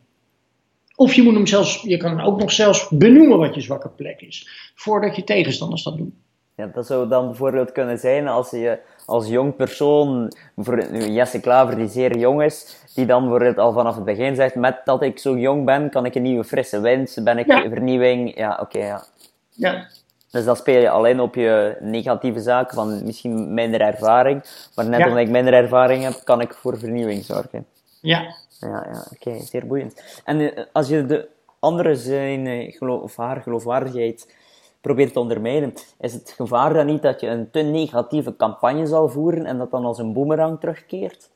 Of 0.95 1.13
je 1.13 1.21
moet 1.21 1.33
hem 1.33 1.47
zelfs, 1.47 1.81
je 1.81 1.97
kan 1.97 2.21
ook 2.21 2.39
nog 2.39 2.51
zelfs 2.51 2.89
benoemen 2.89 3.37
wat 3.37 3.55
je 3.55 3.61
zwakke 3.61 3.89
plek 3.89 4.21
is, 4.21 4.71
voordat 4.75 5.15
je 5.15 5.23
tegenstanders 5.23 5.83
dat 5.83 5.97
doen. 5.97 6.13
Ja, 6.55 6.65
dat 6.65 6.85
zou 6.85 7.07
dan 7.07 7.25
bijvoorbeeld 7.27 7.71
kunnen 7.71 7.97
zijn 7.97 8.27
als 8.27 8.49
je 8.49 8.79
als 9.05 9.27
jong 9.27 9.55
persoon, 9.55 10.31
bijvoorbeeld 10.55 11.13
Jesse 11.13 11.39
Klaver 11.39 11.75
die 11.75 11.87
zeer 11.87 12.17
jong 12.17 12.43
is, 12.43 12.77
die 12.93 13.05
dan 13.05 13.21
bijvoorbeeld 13.21 13.57
al 13.57 13.73
vanaf 13.73 13.95
het 13.95 14.03
begin 14.03 14.35
zegt, 14.35 14.55
met 14.55 14.81
dat 14.83 15.01
ik 15.01 15.19
zo 15.19 15.37
jong 15.37 15.65
ben, 15.65 15.89
kan 15.89 16.05
ik 16.05 16.15
een 16.15 16.21
nieuwe 16.21 16.43
frisse 16.43 16.79
wind, 16.79 17.17
ben 17.23 17.37
ik 17.37 17.51
vernieuwing, 17.51 18.37
ja, 18.37 18.57
oké, 18.61 18.77
ja. 18.77 19.03
Ja. 19.49 19.87
Dus 20.31 20.45
dan 20.45 20.55
speel 20.55 20.81
je 20.81 20.89
alleen 20.89 21.19
op 21.19 21.35
je 21.35 21.77
negatieve 21.79 22.39
zaken 22.41 22.75
van 22.75 23.03
misschien 23.03 23.53
minder 23.53 23.81
ervaring, 23.81 24.43
maar 24.75 24.89
net 24.89 25.05
omdat 25.05 25.19
ik 25.19 25.29
minder 25.29 25.53
ervaring 25.53 26.03
heb, 26.03 26.21
kan 26.23 26.41
ik 26.41 26.53
voor 26.53 26.77
vernieuwing 26.77 27.23
zorgen. 27.23 27.65
Ja. 28.01 28.35
Ja, 28.59 28.87
ja 28.91 29.05
oké, 29.13 29.39
zeer 29.39 29.67
boeiend. 29.67 30.21
En 30.23 30.39
eh, 30.39 30.63
als 30.71 30.87
je 30.87 31.05
de 31.05 31.27
andere 31.59 31.95
zijn, 31.95 32.47
eh, 32.47 32.77
geloof, 32.77 33.01
of 33.01 33.15
haar 33.15 33.41
geloofwaardigheid 33.41 34.27
probeert 34.85 35.13
te 35.13 35.19
ondermijnen, 35.19 35.73
is 35.99 36.13
het 36.13 36.33
gevaar 36.35 36.73
dan 36.73 36.85
niet 36.85 37.01
dat 37.01 37.21
je 37.21 37.27
een 37.27 37.51
te 37.51 37.59
negatieve 37.59 38.35
campagne 38.35 38.87
zal 38.87 39.09
voeren 39.09 39.45
en 39.45 39.57
dat 39.57 39.71
dan 39.71 39.85
als 39.85 39.97
een 39.97 40.13
boemerang 40.13 40.59
terugkeert? 40.59 41.29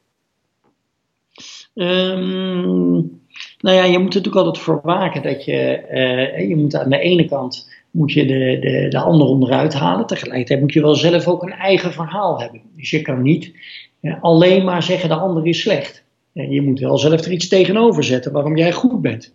Um, 1.73 3.21
nou 3.59 3.75
ja, 3.75 3.83
je 3.83 3.99
moet 3.99 4.13
er 4.13 4.21
natuurlijk 4.21 4.35
altijd 4.35 4.57
voor 4.57 4.79
waken 4.83 5.21
dat 5.21 5.45
je, 5.45 5.85
uh, 5.91 6.49
je 6.49 6.55
moet 6.55 6.75
aan 6.75 6.89
de 6.89 6.99
ene 6.99 7.25
kant 7.25 7.69
moet 7.91 8.11
je 8.11 8.25
de, 8.25 8.57
de, 8.61 8.87
de 8.89 8.99
ander 8.99 9.27
onderuit 9.27 9.73
halen. 9.73 10.05
Tegelijkertijd 10.05 10.59
moet 10.59 10.73
je 10.73 10.81
wel 10.81 10.95
zelf 10.95 11.27
ook 11.27 11.43
een 11.43 11.53
eigen 11.53 11.93
verhaal 11.93 12.39
hebben. 12.39 12.61
Dus 12.75 12.89
je 12.89 13.01
kan 13.01 13.21
niet 13.21 13.51
uh, 14.01 14.23
alleen 14.23 14.65
maar 14.65 14.83
zeggen 14.83 15.09
de 15.09 15.15
ander 15.15 15.47
is 15.47 15.61
slecht. 15.61 16.03
En 16.33 16.51
je 16.51 16.61
moet 16.61 16.79
wel 16.79 16.97
zelf 16.97 17.25
er 17.25 17.31
iets 17.31 17.47
tegenover 17.47 18.03
zetten 18.03 18.31
waarom 18.31 18.57
jij 18.57 18.71
goed 18.71 19.01
bent. 19.01 19.33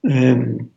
Um, 0.00 0.72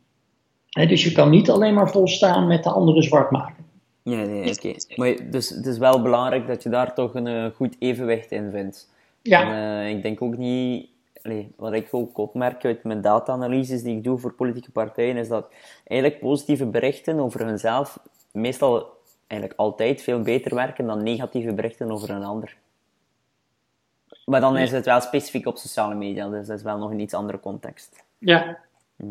dus 0.86 1.04
je 1.04 1.12
kan 1.12 1.30
niet 1.30 1.50
alleen 1.50 1.74
maar 1.74 1.90
volstaan 1.90 2.48
met 2.48 2.64
de 2.64 2.70
anderen 2.70 3.04
zwart 3.04 3.32
maken. 3.32 3.66
Ja, 4.04 4.24
nee, 4.24 4.52
oké. 4.52 4.74
Maar 4.96 5.30
dus 5.32 5.50
het 5.50 5.66
is 5.66 5.78
wel 5.78 6.02
belangrijk 6.02 6.48
dat 6.48 6.64
je 6.64 6.70
daar 6.70 6.94
toch 6.94 7.16
een 7.16 7.26
uh, 7.26 7.46
goed 7.56 7.76
evenwicht 7.80 8.32
in 8.32 8.52
vindt. 8.52 8.90
Ja. 9.22 9.42
En, 9.42 9.86
uh, 9.86 9.96
ik 9.96 10.02
denk 10.02 10.22
ook 10.22 10.38
niet, 10.38 10.88
allee, 11.24 11.54
wat 11.56 11.74
ik 11.74 11.88
ook 11.92 12.18
opmerk 12.18 12.66
uit 12.66 12.84
mijn 12.84 13.02
data-analyses 13.02 13.84
die 13.84 13.98
ik 13.98 14.04
doe 14.04 14.18
voor 14.18 14.34
politieke 14.34 14.72
partijen, 14.72 15.18
is 15.18 15.28
dat 15.28 15.48
eigenlijk 15.84 16.22
positieve 16.22 16.66
berichten 16.66 17.20
over 17.20 17.46
hunzelf 17.46 18.00
meestal 18.32 18.96
eigenlijk 19.28 19.60
altijd 19.60 20.02
veel 20.02 20.22
beter 20.22 20.56
werken 20.56 20.86
dan 20.86 21.04
negatieve 21.04 21.54
berichten 21.54 21.92
over 21.92 22.10
een 22.10 22.24
ander. 22.24 22.58
Maar 24.26 24.42
dan 24.42 24.58
is 24.58 24.72
het 24.72 24.86
wel 24.86 25.02
specifiek 25.02 25.46
op 25.46 25.58
sociale 25.58 25.96
media, 25.96 26.30
dus 26.30 26.48
dat 26.48 26.58
is 26.58 26.64
wel 26.64 26.78
nog 26.78 26.92
een 26.92 27.00
iets 27.00 27.14
andere 27.14 27.40
context. 27.40 28.04
Ja. 28.18 28.58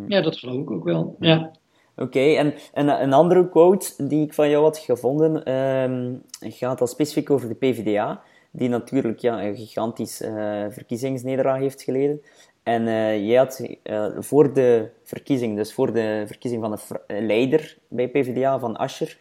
Ja, 0.07 0.21
dat 0.21 0.37
geloof 0.37 0.61
ik 0.61 0.71
ook 0.71 0.85
wel. 0.85 1.17
Ja. 1.21 1.51
Oké, 1.97 2.21
en, 2.21 2.55
en 2.73 3.03
een 3.03 3.13
andere 3.13 3.49
quote 3.49 4.07
die 4.07 4.25
ik 4.25 4.35
van 4.35 4.51
jou 4.51 4.63
had 4.63 4.79
gevonden 4.79 5.53
um, 5.53 6.23
gaat 6.41 6.81
al 6.81 6.87
specifiek 6.87 7.31
over 7.31 7.49
de 7.49 7.55
PvdA, 7.55 8.23
die 8.51 8.69
natuurlijk 8.69 9.19
ja, 9.19 9.43
een 9.43 9.57
gigantisch 9.57 10.23
uh, 10.23 10.65
verkiezingsnederlaag 10.69 11.59
heeft 11.59 11.83
geleden. 11.83 12.23
En 12.63 12.83
uh, 12.83 13.27
jij 13.29 13.37
had 13.37 13.67
uh, 13.83 14.07
voor 14.19 14.53
de 14.53 14.91
verkiezing, 15.03 15.57
dus 15.57 15.75
voor 15.75 15.93
de 15.93 16.25
verkiezing 16.27 16.63
van 16.63 16.71
de 16.71 17.23
leider 17.23 17.79
bij 17.89 18.09
PvdA, 18.09 18.59
van 18.59 18.77
Ascher, 18.77 19.19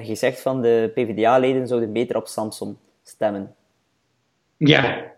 gezegd 0.00 0.40
van 0.40 0.62
de 0.62 0.90
PvdA-leden 0.94 1.66
zouden 1.66 1.92
beter 1.92 2.16
op 2.16 2.26
Samson 2.26 2.78
stemmen. 3.02 3.54
Ja. 4.56 5.12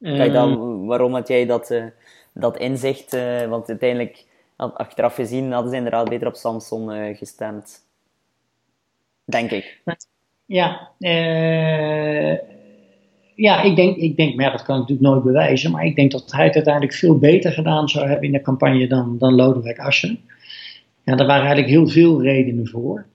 Kijk 0.00 0.32
dan, 0.32 0.86
waarom 0.86 1.14
had 1.14 1.28
jij 1.28 1.46
dat 1.46 1.74
dat 2.34 2.58
inzicht, 2.58 3.14
uh, 3.14 3.46
want 3.46 3.68
uiteindelijk, 3.68 4.24
achteraf 4.56 5.14
gezien, 5.14 5.52
hadden 5.52 5.70
ze 5.70 5.76
inderdaad 5.76 6.08
beter 6.08 6.26
op 6.26 6.34
Samson 6.34 6.94
uh, 6.94 7.16
gestemd. 7.16 7.80
Denk 9.24 9.50
ik. 9.50 9.80
Ja, 10.46 10.90
uh, 10.98 12.38
ja 13.34 13.62
ik, 13.62 13.76
denk, 13.76 13.96
ik 13.96 14.16
denk, 14.16 14.34
maar 14.34 14.50
dat 14.50 14.62
kan 14.62 14.74
ik 14.74 14.80
natuurlijk 14.80 15.08
nooit 15.08 15.24
bewijzen, 15.24 15.70
maar 15.70 15.84
ik 15.84 15.96
denk 15.96 16.10
dat 16.10 16.32
hij 16.32 16.44
het 16.44 16.54
uiteindelijk 16.54 16.94
veel 16.94 17.18
beter 17.18 17.52
gedaan 17.52 17.88
zou 17.88 18.06
hebben 18.06 18.26
in 18.26 18.32
de 18.32 18.42
campagne 18.42 18.86
dan, 18.86 19.18
dan 19.18 19.34
Lodewijk 19.34 19.78
Asscher. 19.78 20.16
Ja, 21.04 21.16
daar 21.16 21.26
waren 21.26 21.46
eigenlijk 21.46 21.72
heel 21.72 21.88
veel 21.88 22.22
redenen 22.22 22.68
voor. 22.68 23.06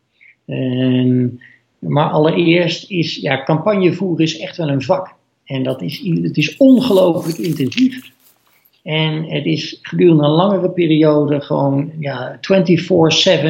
Maar 1.79 2.09
allereerst 2.09 2.89
is, 2.89 3.15
ja, 3.15 3.43
campagnevoeren 3.43 4.25
is 4.25 4.39
echt 4.39 4.57
wel 4.57 4.69
een 4.69 4.81
vak. 4.81 5.15
En 5.43 5.63
dat 5.63 5.81
is, 5.81 5.99
het 6.21 6.37
is 6.37 6.57
ongelooflijk 6.57 7.37
intensief. 7.37 8.15
En 8.87 9.23
het 9.23 9.45
is 9.45 9.79
gedurende 9.81 10.23
een 10.23 10.29
langere 10.29 10.71
periode 10.71 11.41
gewoon 11.41 11.91
ja, 11.99 12.39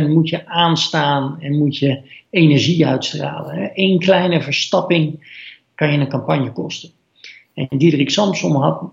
24-7 0.06 0.08
moet 0.08 0.30
je 0.30 0.46
aanstaan 0.46 1.38
en 1.40 1.58
moet 1.58 1.78
je 1.78 2.02
energie 2.30 2.88
uitstralen. 2.88 3.72
Eén 3.74 4.00
kleine 4.00 4.42
verstapping 4.42 5.34
kan 5.76 5.92
je 5.92 5.98
een 5.98 6.08
campagne 6.08 6.52
kosten. 6.52 6.90
En 7.54 7.68
Diederik 7.78 8.10
Samsom 8.10 8.56
had 8.56 8.92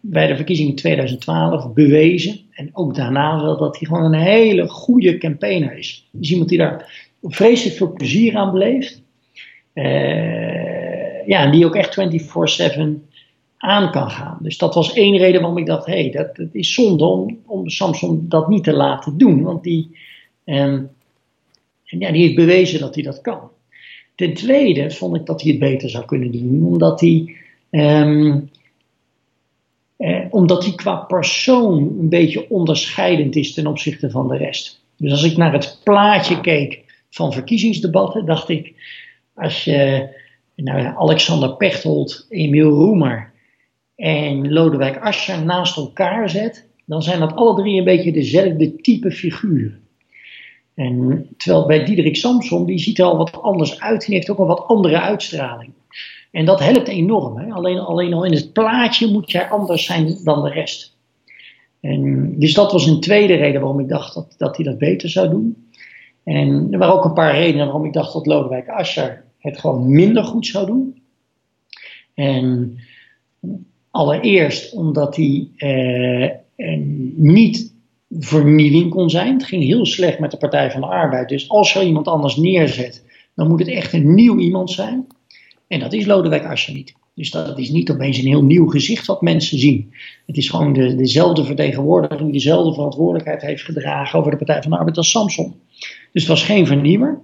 bij 0.00 0.26
de 0.26 0.36
verkiezingen 0.36 0.74
2012 0.74 1.72
bewezen, 1.72 2.40
en 2.50 2.70
ook 2.72 2.94
daarna 2.94 3.42
wel, 3.42 3.56
dat 3.56 3.78
hij 3.78 3.88
gewoon 3.88 4.12
een 4.12 4.20
hele 4.20 4.68
goede 4.68 5.18
campaigner 5.18 5.78
is. 5.78 6.08
Dus 6.10 6.30
iemand 6.30 6.48
die 6.48 6.58
daar 6.58 7.10
vreselijk 7.22 7.76
veel 7.76 7.92
plezier 7.92 8.36
aan 8.36 8.52
beleeft. 8.52 9.02
Uh, 9.74 11.26
ja, 11.26 11.42
en 11.42 11.50
die 11.50 11.66
ook 11.66 11.76
echt 11.76 12.00
24-7 12.00 13.11
aan 13.62 13.90
kan 13.90 14.10
gaan. 14.10 14.38
Dus 14.40 14.58
dat 14.58 14.74
was 14.74 14.92
één 14.92 15.16
reden 15.16 15.40
waarom 15.40 15.58
ik 15.58 15.66
dacht, 15.66 15.86
hé, 15.86 16.00
hey, 16.00 16.10
dat, 16.10 16.46
is 16.52 16.74
zonde 16.74 17.04
om, 17.04 17.38
om 17.46 17.68
Samson 17.68 18.24
dat 18.28 18.48
niet 18.48 18.64
te 18.64 18.72
laten 18.72 19.18
doen. 19.18 19.42
Want 19.42 19.62
die, 19.62 19.96
um, 20.44 20.90
ja, 21.82 22.12
die 22.12 22.22
heeft 22.22 22.34
bewezen 22.34 22.80
dat 22.80 22.94
hij 22.94 23.04
dat 23.04 23.20
kan. 23.20 23.50
Ten 24.14 24.34
tweede 24.34 24.90
vond 24.90 25.16
ik 25.16 25.26
dat 25.26 25.42
hij 25.42 25.50
het 25.50 25.60
beter 25.60 25.90
zou 25.90 26.04
kunnen 26.04 26.32
doen, 26.32 26.66
omdat 26.66 27.00
hij 27.00 27.36
Ehm, 27.72 28.40
eh, 29.96 30.24
omdat 30.30 30.64
hij 30.64 30.74
qua 30.74 30.96
persoon 30.96 31.96
een 31.98 32.08
beetje 32.08 32.50
onderscheidend 32.50 33.36
is 33.36 33.54
ten 33.54 33.66
opzichte 33.66 34.10
van 34.10 34.28
de 34.28 34.36
rest. 34.36 34.80
Dus 34.96 35.10
als 35.10 35.22
ik 35.22 35.36
naar 35.36 35.52
het 35.52 35.80
plaatje 35.84 36.40
keek 36.40 36.84
van 37.10 37.32
verkiezingsdebatten, 37.32 38.26
dacht 38.26 38.48
ik, 38.48 38.74
als 39.34 39.64
je 39.64 40.08
nou, 40.56 40.96
Alexander 40.96 41.56
Pechtold, 41.56 42.26
Emiel 42.28 42.70
Roemer 42.70 43.31
en 44.02 44.52
Lodewijk 44.52 44.98
Asscher 44.98 45.44
naast 45.44 45.76
elkaar 45.76 46.30
zet, 46.30 46.68
dan 46.84 47.02
zijn 47.02 47.20
dat 47.20 47.34
alle 47.34 47.62
drie 47.62 47.78
een 47.78 47.84
beetje 47.84 48.12
dezelfde 48.12 48.76
type 48.76 49.10
figuren. 49.10 49.80
En 50.74 51.26
terwijl 51.36 51.66
bij 51.66 51.84
Diederik 51.84 52.16
Samson, 52.16 52.66
die 52.66 52.78
ziet 52.78 52.98
er 52.98 53.04
al 53.04 53.16
wat 53.16 53.42
anders 53.42 53.80
uit 53.80 54.04
en 54.04 54.12
heeft 54.12 54.30
ook 54.30 54.38
een 54.38 54.46
wat 54.46 54.66
andere 54.66 55.00
uitstraling. 55.00 55.72
En 56.30 56.44
dat 56.44 56.60
helpt 56.60 56.88
enorm. 56.88 57.38
Hè? 57.38 57.52
Alleen, 57.52 57.78
alleen 57.78 58.12
al 58.12 58.24
in 58.24 58.32
het 58.32 58.52
plaatje 58.52 59.10
moet 59.10 59.30
jij 59.30 59.48
anders 59.48 59.84
zijn 59.84 60.18
dan 60.24 60.42
de 60.42 60.50
rest. 60.50 60.96
En, 61.80 62.34
dus 62.38 62.54
dat 62.54 62.72
was 62.72 62.86
een 62.86 63.00
tweede 63.00 63.34
reden 63.34 63.60
waarom 63.60 63.80
ik 63.80 63.88
dacht 63.88 64.14
dat, 64.14 64.34
dat 64.36 64.56
hij 64.56 64.64
dat 64.64 64.78
beter 64.78 65.08
zou 65.08 65.30
doen. 65.30 65.68
En 66.24 66.68
er 66.70 66.78
waren 66.78 66.94
ook 66.94 67.04
een 67.04 67.12
paar 67.12 67.34
redenen 67.34 67.64
waarom 67.66 67.84
ik 67.84 67.92
dacht 67.92 68.12
dat 68.12 68.26
Lodewijk 68.26 68.68
Asscher 68.68 69.24
het 69.38 69.58
gewoon 69.58 69.90
minder 69.90 70.24
goed 70.24 70.46
zou 70.46 70.66
doen. 70.66 71.02
En 72.14 72.76
allereerst 73.92 74.72
omdat 74.72 75.16
hij 75.16 75.48
eh, 75.56 76.30
niet 77.14 77.74
vernieuwing 78.18 78.90
kon 78.90 79.10
zijn. 79.10 79.32
Het 79.32 79.44
ging 79.44 79.64
heel 79.64 79.86
slecht 79.86 80.18
met 80.18 80.30
de 80.30 80.36
Partij 80.36 80.70
van 80.70 80.80
de 80.80 80.86
Arbeid. 80.86 81.28
Dus 81.28 81.48
als 81.48 81.74
er 81.74 81.82
iemand 81.82 82.08
anders 82.08 82.36
neerzet, 82.36 83.04
dan 83.34 83.48
moet 83.48 83.58
het 83.58 83.68
echt 83.68 83.92
een 83.92 84.14
nieuw 84.14 84.38
iemand 84.38 84.70
zijn. 84.70 85.06
En 85.66 85.80
dat 85.80 85.92
is 85.92 86.06
Lodewijk 86.06 86.44
Asscher 86.44 86.74
niet. 86.74 86.94
Dus 87.14 87.30
dat 87.30 87.58
is 87.58 87.70
niet 87.70 87.90
opeens 87.90 88.18
een 88.18 88.26
heel 88.26 88.44
nieuw 88.44 88.66
gezicht 88.66 89.06
wat 89.06 89.22
mensen 89.22 89.58
zien. 89.58 89.92
Het 90.26 90.36
is 90.36 90.48
gewoon 90.48 90.72
de, 90.72 90.94
dezelfde 90.94 91.44
vertegenwoordiger 91.44 92.24
die 92.24 92.32
dezelfde 92.32 92.74
verantwoordelijkheid 92.74 93.42
heeft 93.42 93.62
gedragen 93.62 94.18
over 94.18 94.30
de 94.30 94.36
Partij 94.36 94.62
van 94.62 94.70
de 94.70 94.76
Arbeid 94.76 94.96
als 94.96 95.10
Samson. 95.10 95.54
Dus 96.12 96.22
het 96.22 96.26
was 96.26 96.42
geen 96.42 96.66
vernieuwer. 96.66 97.20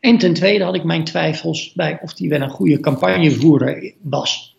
En 0.00 0.18
ten 0.18 0.34
tweede 0.34 0.64
had 0.64 0.74
ik 0.74 0.84
mijn 0.84 1.04
twijfels 1.04 1.72
bij 1.72 1.98
of 2.02 2.18
hij 2.18 2.28
wel 2.28 2.40
een 2.40 2.50
goede 2.50 2.80
campagnevoerder 2.80 3.94
was. 4.02 4.56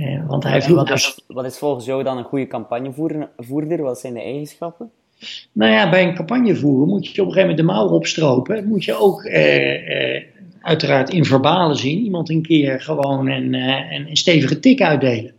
Eh, 0.00 0.26
want 0.26 0.42
hij 0.42 0.62
wat, 0.68 0.90
is, 0.90 1.20
wat 1.26 1.44
is 1.44 1.58
volgens 1.58 1.84
jou 1.84 2.02
dan 2.02 2.18
een 2.18 2.24
goede 2.24 2.46
campagnevoerder? 2.46 3.82
Wat 3.82 4.00
zijn 4.00 4.14
de 4.14 4.22
eigenschappen? 4.22 4.90
Nou 5.52 5.72
ja, 5.72 5.90
bij 5.90 6.02
een 6.08 6.14
campagnevoerder 6.14 6.86
moet 6.86 7.06
je 7.06 7.20
op 7.20 7.26
een 7.26 7.32
gegeven 7.32 7.40
moment 7.40 7.56
de 7.56 7.74
mouw 7.74 7.88
opstropen. 7.88 8.68
Moet 8.68 8.84
je 8.84 8.94
ook 8.94 9.24
eh, 9.24 10.14
eh, 10.16 10.22
uiteraard 10.60 11.10
in 11.10 11.24
verbale 11.24 11.74
zin 11.74 11.98
iemand 11.98 12.30
een 12.30 12.42
keer 12.42 12.80
gewoon 12.80 13.28
een, 13.28 13.54
een, 13.54 14.16
stevige 14.16 14.60
tik 14.60 14.82
uitdelen. 14.82 15.32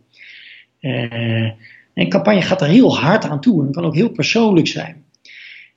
Uh, 0.80 1.50
een 1.94 2.08
campagne 2.08 2.42
gaat 2.42 2.60
er 2.60 2.66
heel 2.66 2.96
hard 2.98 3.24
aan 3.24 3.40
toe 3.40 3.66
en 3.66 3.72
kan 3.72 3.84
ook 3.84 3.94
heel 3.94 4.10
persoonlijk 4.10 4.66
zijn. 4.66 5.04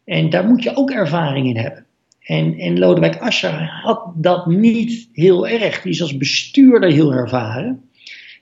En 0.04 0.30
daar 0.30 0.46
moet 0.46 0.64
je 0.64 0.76
ook 0.76 0.92
ervaring 0.92 1.48
in 1.48 1.58
hebben. 1.58 1.86
En, 2.22 2.58
en 2.58 2.80
Lodewijk 2.80 3.18
Asscher 3.18 3.70
had 3.84 4.12
dat 4.16 4.46
niet 4.46 5.10
heel 5.14 5.48
erg. 5.48 5.82
Die 5.82 5.92
is 5.92 6.02
als 6.02 6.18
bestuurder 6.18 6.92
heel 6.92 7.14
ervaren. 7.14 7.90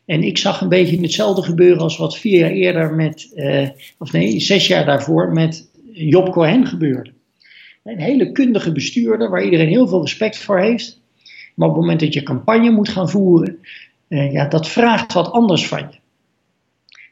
En 0.05 0.23
ik 0.23 0.37
zag 0.37 0.61
een 0.61 0.69
beetje 0.69 1.01
hetzelfde 1.01 1.41
gebeuren 1.41 1.81
als 1.81 1.97
wat 1.97 2.17
vier 2.17 2.39
jaar 2.39 2.51
eerder 2.51 2.93
met, 2.93 3.31
uh, 3.35 3.69
of 3.97 4.11
nee, 4.11 4.39
zes 4.39 4.67
jaar 4.67 4.85
daarvoor 4.85 5.31
met 5.31 5.69
Job 5.93 6.31
Cohen 6.31 6.67
gebeurde. 6.67 7.11
Een 7.83 7.99
hele 7.99 8.31
kundige 8.31 8.71
bestuurder 8.71 9.29
waar 9.29 9.43
iedereen 9.43 9.67
heel 9.67 9.87
veel 9.87 10.01
respect 10.01 10.37
voor 10.37 10.59
heeft. 10.59 11.01
Maar 11.55 11.67
op 11.67 11.73
het 11.73 11.83
moment 11.83 11.99
dat 11.99 12.13
je 12.13 12.23
campagne 12.23 12.71
moet 12.71 12.89
gaan 12.89 13.09
voeren, 13.09 13.59
uh, 14.07 14.31
ja, 14.31 14.47
dat 14.47 14.67
vraagt 14.67 15.13
wat 15.13 15.31
anders 15.31 15.67
van 15.67 15.79
je. 15.79 16.01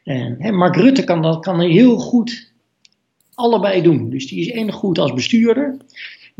En, 0.04 0.54
Mark 0.56 0.76
Rutte 0.76 1.04
kan 1.04 1.22
dat 1.22 1.40
kan 1.40 1.60
heel 1.60 1.98
goed 1.98 2.52
allebei 3.34 3.82
doen. 3.82 4.10
Dus 4.10 4.26
die 4.26 4.40
is 4.40 4.50
en 4.50 4.72
goed 4.72 4.98
als 4.98 5.12
bestuurder, 5.12 5.76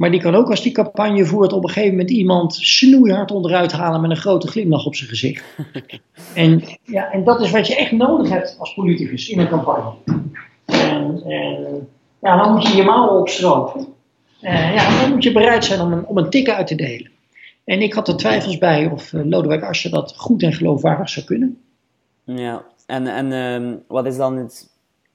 maar 0.03 0.11
die 0.11 0.21
kan 0.21 0.35
ook 0.35 0.51
als 0.51 0.63
die 0.63 0.73
campagne 0.73 1.25
voert 1.25 1.53
op 1.53 1.63
een 1.63 1.71
gegeven 1.71 1.91
moment 1.91 2.11
iemand 2.11 2.55
snoeihard 2.55 3.31
onderuit 3.31 3.73
halen 3.73 4.01
met 4.01 4.11
een 4.11 4.17
grote 4.17 4.49
glimlach 4.49 4.87
op 4.87 4.95
zijn 4.95 5.09
gezicht. 5.09 5.45
en, 6.35 6.63
ja, 6.83 7.11
en 7.11 7.25
dat 7.25 7.41
is 7.41 7.51
wat 7.51 7.67
je 7.67 7.77
echt 7.77 7.93
nodig 7.93 8.29
hebt 8.29 8.57
als 8.59 8.75
politicus 8.75 9.29
in 9.29 9.39
een 9.39 9.49
campagne. 9.49 9.93
En, 10.65 11.23
en 11.25 11.89
ja, 12.21 12.43
dan 12.43 12.53
moet 12.53 12.67
je 12.67 12.77
je 12.77 12.83
mouwen 12.83 13.21
opstropen. 13.21 13.87
Uh, 14.41 14.75
ja, 14.75 15.01
dan 15.01 15.11
moet 15.11 15.23
je 15.23 15.33
bereid 15.33 15.65
zijn 15.65 15.81
om 15.81 15.93
een, 15.93 16.07
om 16.07 16.19
een 16.19 16.31
tik 16.31 16.49
uit 16.49 16.67
te 16.67 16.75
delen. 16.75 17.11
En 17.65 17.83
ik 17.83 17.93
had 17.93 18.09
er 18.09 18.17
twijfels 18.17 18.59
bij 18.59 18.87
of 18.87 19.13
uh, 19.13 19.25
Lodewijk 19.25 19.63
Asscher 19.63 19.91
dat 19.91 20.15
goed 20.17 20.43
en 20.43 20.53
geloofwaardig 20.53 21.09
zou 21.09 21.27
kunnen. 21.27 21.61
Ja, 22.25 22.63
en, 22.87 23.07
en 23.07 23.63
uh, 23.63 23.77
wat 23.89 24.07
is 24.07 24.17
dan 24.17 24.37
het 24.37 24.71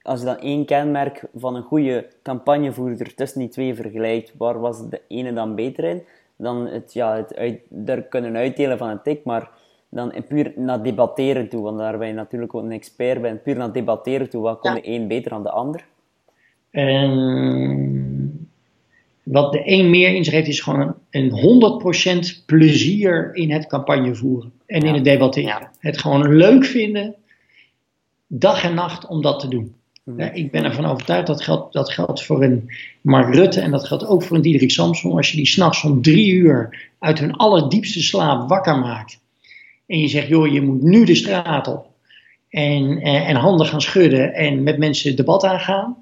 als 0.08 0.20
je 0.20 0.26
dan 0.26 0.38
één 0.38 0.64
kenmerk 0.64 1.22
van 1.34 1.54
een 1.54 1.62
goede 1.62 2.06
campagnevoerder 2.22 3.14
tussen 3.14 3.40
die 3.40 3.48
twee 3.48 3.74
vergelijkt, 3.74 4.32
waar 4.38 4.60
was 4.60 4.88
de 4.88 5.00
ene 5.08 5.32
dan 5.32 5.54
beter 5.54 5.84
in? 5.84 6.02
Dan 6.36 6.66
het, 6.66 6.92
ja, 6.92 7.16
het 7.16 7.36
uit, 7.36 7.60
er 7.86 8.02
kunnen 8.02 8.36
uitdelen 8.36 8.78
van 8.78 8.88
een 8.88 9.02
tik, 9.02 9.24
maar 9.24 9.50
dan 9.88 10.12
puur 10.28 10.52
naar 10.56 10.82
debatteren 10.82 11.48
toe, 11.48 11.62
want 11.62 11.78
daar 11.78 11.98
ben 11.98 12.08
je 12.08 12.14
natuurlijk 12.14 12.54
ook 12.54 12.62
een 12.62 12.72
expert 12.72 13.20
bent, 13.20 13.42
puur 13.42 13.56
naar 13.56 13.72
debatteren 13.72 14.30
toe, 14.30 14.42
wat 14.42 14.58
kon 14.58 14.74
de 14.74 14.88
een 14.88 15.08
beter 15.08 15.30
dan 15.30 15.42
de 15.42 15.50
ander? 15.50 15.84
wat 19.22 19.52
de 19.52 19.62
een 19.64 19.90
meer 19.90 20.14
in 20.14 20.24
zich 20.24 20.32
heeft, 20.32 20.48
is 20.48 20.60
gewoon 20.60 20.94
een, 21.10 22.40
100% 22.40 22.44
plezier 22.46 23.34
in 23.34 23.50
het 23.50 23.66
campagne 23.66 24.14
voeren 24.14 24.52
en 24.66 24.82
in 24.82 24.94
het 24.94 25.04
debatteren. 25.04 25.70
Het 25.78 25.98
gewoon 25.98 26.36
leuk 26.36 26.64
vinden, 26.64 27.14
dag 28.26 28.64
en 28.64 28.74
nacht 28.74 29.06
om 29.06 29.22
dat 29.22 29.40
te 29.40 29.48
doen. 29.48 29.77
Ja, 30.16 30.30
ik 30.30 30.50
ben 30.50 30.64
ervan 30.64 30.86
overtuigd 30.86 31.26
dat 31.26 31.42
geldt, 31.42 31.72
dat 31.72 31.90
geldt 31.90 32.24
voor 32.24 32.42
een 32.42 32.70
Mark 33.00 33.34
Rutte 33.34 33.60
en 33.60 33.70
dat 33.70 33.86
geldt 33.86 34.06
ook 34.06 34.22
voor 34.22 34.36
een 34.36 34.42
Diederik 34.42 34.70
Samson. 34.70 35.16
Als 35.16 35.30
je 35.30 35.36
die 35.36 35.46
s'nachts 35.46 35.84
om 35.84 36.02
drie 36.02 36.32
uur 36.32 36.88
uit 36.98 37.18
hun 37.18 37.36
allerdiepste 37.36 38.02
slaap 38.02 38.48
wakker 38.48 38.78
maakt. 38.78 39.20
En 39.86 39.98
je 39.98 40.08
zegt, 40.08 40.28
joh, 40.28 40.52
je 40.52 40.60
moet 40.60 40.82
nu 40.82 41.04
de 41.04 41.14
straat 41.14 41.68
op. 41.68 41.86
En, 42.48 43.00
en, 43.00 43.24
en 43.24 43.36
handen 43.36 43.66
gaan 43.66 43.80
schudden 43.80 44.34
en 44.34 44.62
met 44.62 44.78
mensen 44.78 45.16
debat 45.16 45.44
aangaan. 45.44 45.96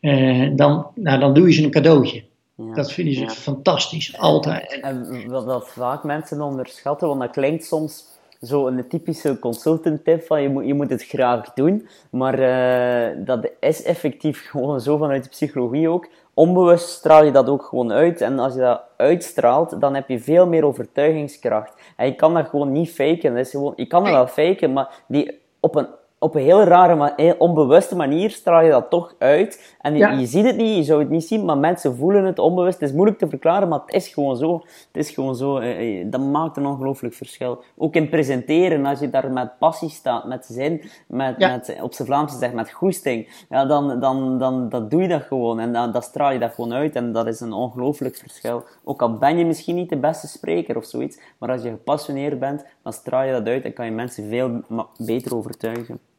Uh, 0.00 0.48
dan, 0.56 0.86
nou, 0.94 1.20
dan 1.20 1.34
doe 1.34 1.46
je 1.46 1.52
ze 1.52 1.62
een 1.62 1.70
cadeautje. 1.70 2.22
Ja, 2.56 2.74
dat 2.74 2.92
vinden 2.92 3.14
ze 3.14 3.28
fantastisch, 3.28 4.18
altijd. 4.18 4.80
En 4.80 5.28
wat, 5.28 5.44
wat 5.44 5.68
vaak 5.68 6.04
mensen 6.04 6.40
onderschatten, 6.40 7.08
want 7.08 7.20
dat 7.20 7.30
klinkt 7.30 7.64
soms 7.64 8.04
zo 8.40 8.66
een 8.66 8.88
typische 8.88 9.38
consultant 9.38 10.04
tip 10.04 10.22
van 10.22 10.42
je 10.42 10.48
moet, 10.48 10.66
je 10.66 10.74
moet 10.74 10.90
het 10.90 11.04
graag 11.04 11.52
doen. 11.52 11.88
Maar 12.10 12.38
uh, 12.38 13.24
dat 13.26 13.50
is 13.60 13.82
effectief 13.82 14.44
gewoon 14.50 14.80
zo 14.80 14.96
vanuit 14.96 15.22
de 15.22 15.28
psychologie 15.28 15.88
ook. 15.88 16.08
Onbewust 16.34 16.88
straal 16.88 17.24
je 17.24 17.32
dat 17.32 17.48
ook 17.48 17.62
gewoon 17.62 17.92
uit. 17.92 18.20
En 18.20 18.38
als 18.38 18.54
je 18.54 18.60
dat 18.60 18.82
uitstraalt, 18.96 19.80
dan 19.80 19.94
heb 19.94 20.08
je 20.08 20.18
veel 20.18 20.46
meer 20.46 20.64
overtuigingskracht. 20.64 21.74
En 21.96 22.06
je 22.06 22.14
kan 22.14 22.34
dat 22.34 22.48
gewoon 22.48 22.72
niet 22.72 22.90
faken. 22.90 23.34
Dat 23.34 23.46
is 23.46 23.50
gewoon, 23.50 23.72
je 23.76 23.86
kan 23.86 24.04
dat 24.04 24.12
wel 24.12 24.26
faken, 24.26 24.72
maar 24.72 25.02
die 25.06 25.40
op 25.60 25.74
een 25.74 25.86
op 26.22 26.34
een 26.34 26.42
heel 26.42 26.62
rare, 26.62 26.94
maar 26.94 27.12
heel 27.16 27.34
onbewuste 27.38 27.96
manier 27.96 28.30
straal 28.30 28.62
je 28.62 28.70
dat 28.70 28.90
toch 28.90 29.14
uit. 29.18 29.76
En 29.80 29.96
je, 29.96 30.06
je, 30.06 30.26
ziet 30.26 30.44
het 30.44 30.56
niet, 30.56 30.76
je 30.76 30.82
zou 30.82 31.00
het 31.00 31.10
niet 31.10 31.24
zien, 31.24 31.44
maar 31.44 31.58
mensen 31.58 31.96
voelen 31.96 32.24
het 32.24 32.38
onbewust. 32.38 32.80
Het 32.80 32.88
is 32.88 32.94
moeilijk 32.94 33.18
te 33.18 33.28
verklaren, 33.28 33.68
maar 33.68 33.80
het 33.86 33.94
is 33.94 34.08
gewoon 34.08 34.36
zo. 34.36 34.54
Het 34.92 35.06
is 35.06 35.10
gewoon 35.10 35.36
zo. 35.36 35.58
Eh, 35.58 36.00
eh, 36.00 36.10
dat 36.10 36.20
maakt 36.20 36.56
een 36.56 36.66
ongelooflijk 36.66 37.14
verschil. 37.14 37.62
Ook 37.76 37.94
in 37.94 38.08
presenteren, 38.08 38.86
als 38.86 39.00
je 39.00 39.10
daar 39.10 39.30
met 39.30 39.58
passie 39.58 39.88
staat, 39.88 40.24
met 40.24 40.46
zin, 40.46 40.82
met, 41.06 41.38
met, 41.38 41.76
op 41.82 41.94
zijn 41.94 42.08
Vlaamse 42.08 42.38
zeg, 42.38 42.52
met 42.52 42.70
goesting, 42.70 43.44
ja, 43.48 43.64
dan, 43.64 44.00
dan, 44.00 44.38
dan 44.38 44.68
dat 44.68 44.90
doe 44.90 45.02
je 45.02 45.08
dat 45.08 45.22
gewoon. 45.22 45.60
En 45.60 45.72
dan, 45.72 45.92
dat 45.92 46.04
straal 46.04 46.32
je 46.32 46.38
dat 46.38 46.54
gewoon 46.54 46.72
uit. 46.72 46.96
En 46.96 47.12
dat 47.12 47.26
is 47.26 47.40
een 47.40 47.52
ongelooflijk 47.52 48.16
verschil. 48.16 48.64
Ook 48.84 49.02
al 49.02 49.18
ben 49.18 49.38
je 49.38 49.44
misschien 49.44 49.74
niet 49.74 49.88
de 49.88 49.96
beste 49.96 50.28
spreker 50.28 50.76
of 50.76 50.84
zoiets, 50.84 51.18
maar 51.38 51.50
als 51.50 51.62
je 51.62 51.70
gepassioneerd 51.70 52.38
bent, 52.38 52.64
dan 52.82 52.92
straal 52.92 53.22
je 53.22 53.32
dat 53.32 53.46
uit 53.46 53.64
en 53.64 53.72
kan 53.72 53.84
je 53.84 53.92
mensen 53.92 54.28
veel 54.28 54.60
beter 54.98 55.36
overtuigen. 55.36 56.09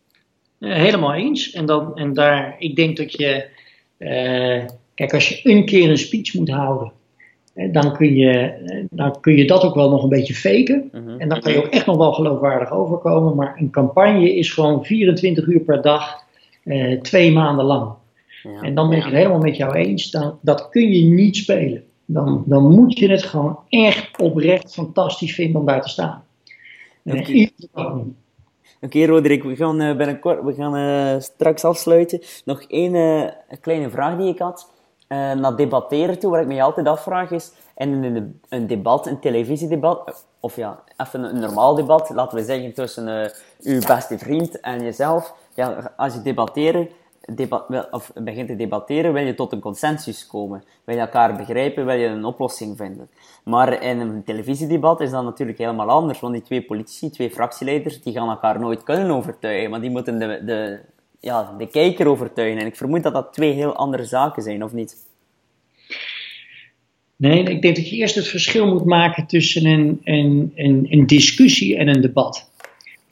Eh, 0.62 0.74
helemaal 0.74 1.14
eens. 1.14 1.52
En, 1.52 1.66
dan, 1.66 1.98
en 1.98 2.14
daar, 2.14 2.56
ik 2.60 2.76
denk 2.76 2.98
dat 2.98 3.12
je, 3.12 3.46
uh, 3.98 4.66
kijk, 4.94 5.14
als 5.14 5.30
je 5.30 5.50
een 5.50 5.66
keer 5.66 5.90
een 5.90 5.98
speech 5.98 6.34
moet 6.34 6.50
houden, 6.50 6.92
eh, 7.54 7.74
dan 7.74 7.98
kun, 7.98 8.16
je, 8.16 8.54
dan 8.90 9.20
kun 9.20 9.36
je 9.36 9.46
dat 9.46 9.64
ook 9.64 9.76
wel 9.76 9.90
nog 9.90 10.04
een 10.04 10.10
beetje 10.10 10.34
faken. 10.34 10.90
Mhm. 10.92 11.20
En 11.20 11.30
dan 11.30 11.40
kan 11.40 11.52
je 11.52 11.58
ook 11.58 11.72
echt 11.72 11.86
nog 11.86 11.98
wel 11.98 12.14
geloofwaardig 12.14 12.72
overkomen. 12.72 13.36
Maar 13.36 13.56
een 13.60 13.70
campagne 13.70 14.36
is 14.36 14.52
gewoon 14.52 14.86
24 14.86 15.48
uur 15.48 15.60
per 15.60 15.82
dag, 15.82 16.24
twee 17.02 17.32
maanden 17.32 17.66
lang. 17.66 17.94
Ja. 18.44 18.62
En 18.62 18.76
dan 18.76 18.90
ben 18.90 18.98
ik 18.98 19.04
het 19.04 19.14
helemaal 19.14 19.40
met 19.40 19.58
jou 19.58 19.76
eens. 19.76 20.12
Dan, 20.12 20.38
dat 20.42 20.70
kun 20.70 20.92
je 20.92 21.04
niet 21.04 21.36
spelen. 21.36 21.84
Dan, 22.06 22.44
dan 22.46 22.76
moet 22.76 23.00
je 23.00 23.10
het 23.10 23.24
gewoon 23.24 23.60
echt 23.70 24.20
oprecht 24.20 24.74
fantastisch 24.74 25.34
vinden 25.34 25.60
om 25.60 25.66
daar 25.66 25.82
te 25.82 25.90
staan. 25.90 26.24
Okay. 27.04 27.52
Oké, 28.84 28.98
okay, 28.98 29.08
Roderick, 29.08 29.44
we 29.44 29.56
gaan 29.56 29.82
uh, 29.82 29.96
binnenkort, 29.96 30.44
we 30.44 30.54
gaan 30.54 30.78
uh, 30.78 31.20
straks 31.20 31.64
afsluiten. 31.64 32.22
Nog 32.46 32.62
één 32.62 32.94
uh, 32.94 33.30
kleine 33.60 33.90
vraag 33.90 34.18
die 34.18 34.34
ik 34.34 34.40
had. 34.40 34.70
naar 35.08 35.56
debatteren 35.56 36.20
toe, 36.20 36.32
waar 36.32 36.42
ik 36.42 36.48
me 36.48 36.62
altijd 36.62 36.88
afvraag 36.88 37.32
is, 37.32 37.52
in 37.76 38.04
een, 38.50 38.68
debat, 38.68 39.08
een 39.08 39.20
televisiedebat, 39.20 40.26
of 40.40 40.56
ja, 40.56 40.84
even 40.98 41.24
een, 41.24 41.40
normaal 41.40 41.76
debat, 41.76 42.10
laten 42.10 42.38
we 42.38 42.44
zeggen 42.44 42.74
tussen 42.74 43.32
uw 43.60 43.80
beste 43.88 44.18
vriend 44.18 44.60
en 44.60 44.82
jezelf. 44.84 45.34
Ja, 45.54 45.94
als 45.98 46.14
je 46.14 46.22
debatteren, 46.22 46.90
of 47.92 48.12
begint 48.16 48.48
te 48.48 48.56
debatteren, 48.56 49.14
wil 49.14 49.26
je 49.26 49.34
tot 49.34 49.52
een 49.52 49.60
consensus 49.60 50.28
komen. 50.28 50.64
Wil 50.84 50.96
je 50.96 51.02
elkaar 51.02 51.36
begrijpen, 51.36 51.86
wil 51.86 51.96
je 51.96 52.08
een 52.08 52.26
oplossing 52.26 52.78
vinden. 52.78 53.10
Maar 53.44 53.84
in 53.84 54.00
een 54.00 54.24
televisiedebat 54.24 55.02
is 55.02 55.12
dat 55.12 55.24
natuurlijk 55.24 55.58
helemaal 55.58 55.90
anders, 55.90 56.20
want 56.20 56.34
die 56.34 56.42
twee 56.42 56.62
politici, 56.62 57.10
twee 57.10 57.30
fractieleiders, 57.30 58.02
die 58.02 58.14
gaan 58.14 58.30
elkaar 58.30 58.60
nooit 58.60 58.84
kunnen 58.84 59.12
overtuigen, 59.12 59.70
maar 59.70 59.82
die 59.82 59.90
moeten 59.90 60.20
de, 60.20 60.42
de, 60.46 60.80
ja, 61.20 61.56
de 61.58 61.68
kijker 61.68 62.08
overtuigen. 62.08 62.60
En 62.62 62.66
ik 62.66 62.76
vermoed 62.76 63.04
dat 63.04 63.14
dat 63.14 63.34
twee 63.34 63.52
heel 63.52 63.76
andere 63.76 64.06
zaken 64.06 64.44
zijn, 64.44 64.64
of 64.64 64.74
niet? 64.74 65.10
Nee, 67.16 67.44
ik 67.44 67.62
denk 67.62 67.76
dat 67.76 67.90
je 67.90 67.96
eerst 67.96 68.16
het 68.16 68.28
verschil 68.28 68.68
moet 68.68 68.86
maken 68.86 69.28
tussen 69.28 69.66
een, 69.66 70.02
een, 70.04 70.52
een, 70.56 70.88
een 70.90 71.08
discussie 71.08 71.78
en 71.78 71.88
een 71.88 72.02
debat. 72.02 72.51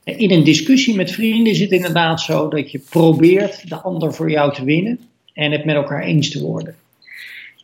In 0.04 0.30
een 0.30 0.44
discussie 0.44 0.94
met 0.94 1.10
vrienden 1.10 1.52
is 1.52 1.60
het 1.60 1.70
inderdaad 1.70 2.20
zo 2.20 2.48
dat 2.48 2.70
je 2.70 2.78
probeert 2.78 3.68
de 3.68 3.76
ander 3.76 4.14
voor 4.14 4.30
jou 4.30 4.54
te 4.54 4.64
winnen 4.64 5.00
en 5.32 5.52
het 5.52 5.64
met 5.64 5.74
elkaar 5.74 6.02
eens 6.02 6.30
te 6.30 6.42
worden. 6.42 6.74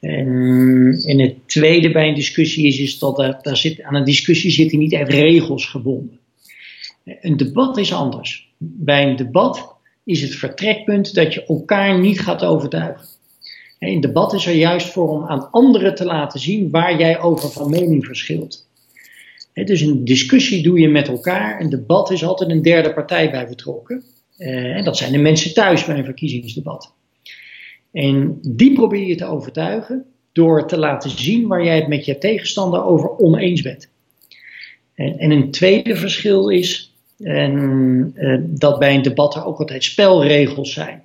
En, 0.01 1.21
het 1.21 1.49
tweede 1.49 1.93
bij 1.93 2.09
een 2.09 2.15
discussie 2.15 2.67
is, 2.67 2.79
is 2.79 2.99
dat 2.99 3.19
er, 3.19 3.39
daar 3.43 3.57
zit, 3.57 3.83
aan 3.83 3.95
een 3.95 4.05
discussie 4.05 4.51
zitten 4.51 4.79
niet 4.79 4.93
echt 4.93 5.11
regels 5.11 5.67
gebonden. 5.67 6.19
Een 7.05 7.37
debat 7.37 7.77
is 7.77 7.93
anders. 7.93 8.49
Bij 8.59 9.09
een 9.09 9.17
debat 9.17 9.75
is 10.05 10.23
het 10.23 10.35
vertrekpunt 10.35 11.15
dat 11.15 11.35
je 11.35 11.45
elkaar 11.45 12.01
niet 12.01 12.21
gaat 12.21 12.45
overtuigen. 12.45 13.07
Een 13.79 14.01
debat 14.01 14.33
is 14.33 14.47
er 14.47 14.55
juist 14.55 14.89
voor 14.89 15.09
om 15.09 15.25
aan 15.25 15.51
anderen 15.51 15.95
te 15.95 16.05
laten 16.05 16.41
zien 16.41 16.71
waar 16.71 16.99
jij 16.99 17.21
over 17.21 17.51
van 17.51 17.71
mening 17.71 18.05
verschilt. 18.05 18.66
Dus 19.65 19.81
een 19.81 20.05
discussie 20.05 20.63
doe 20.63 20.79
je 20.79 20.89
met 20.89 21.09
elkaar. 21.09 21.61
Een 21.61 21.71
debat 21.71 22.11
is 22.11 22.25
altijd 22.25 22.51
een 22.51 22.63
derde 22.63 22.93
partij 22.93 23.31
bij 23.31 23.49
betrokken. 23.49 24.03
En 24.37 24.85
dat 24.85 24.97
zijn 24.97 25.13
de 25.13 25.19
mensen 25.19 25.55
thuis 25.55 25.85
bij 25.85 25.99
een 25.99 26.05
verkiezingsdebat. 26.05 26.93
En 27.93 28.39
die 28.43 28.73
probeer 28.73 29.07
je 29.07 29.15
te 29.15 29.25
overtuigen 29.25 30.05
door 30.33 30.69
te 30.69 30.79
laten 30.79 31.11
zien 31.11 31.47
waar 31.47 31.65
jij 31.65 31.77
het 31.77 31.89
met 31.89 32.05
je 32.05 32.19
tegenstander 32.19 32.85
over 32.85 33.19
oneens 33.19 33.63
bent. 33.63 33.89
En, 34.95 35.19
en 35.19 35.31
een 35.31 35.51
tweede 35.51 35.97
verschil 35.97 36.49
is 36.49 36.95
en, 37.19 38.13
uh, 38.17 38.39
dat 38.43 38.79
bij 38.79 38.95
een 38.95 39.03
debat 39.03 39.35
er 39.35 39.45
ook 39.45 39.59
altijd 39.59 39.85
spelregels 39.85 40.73
zijn. 40.73 41.03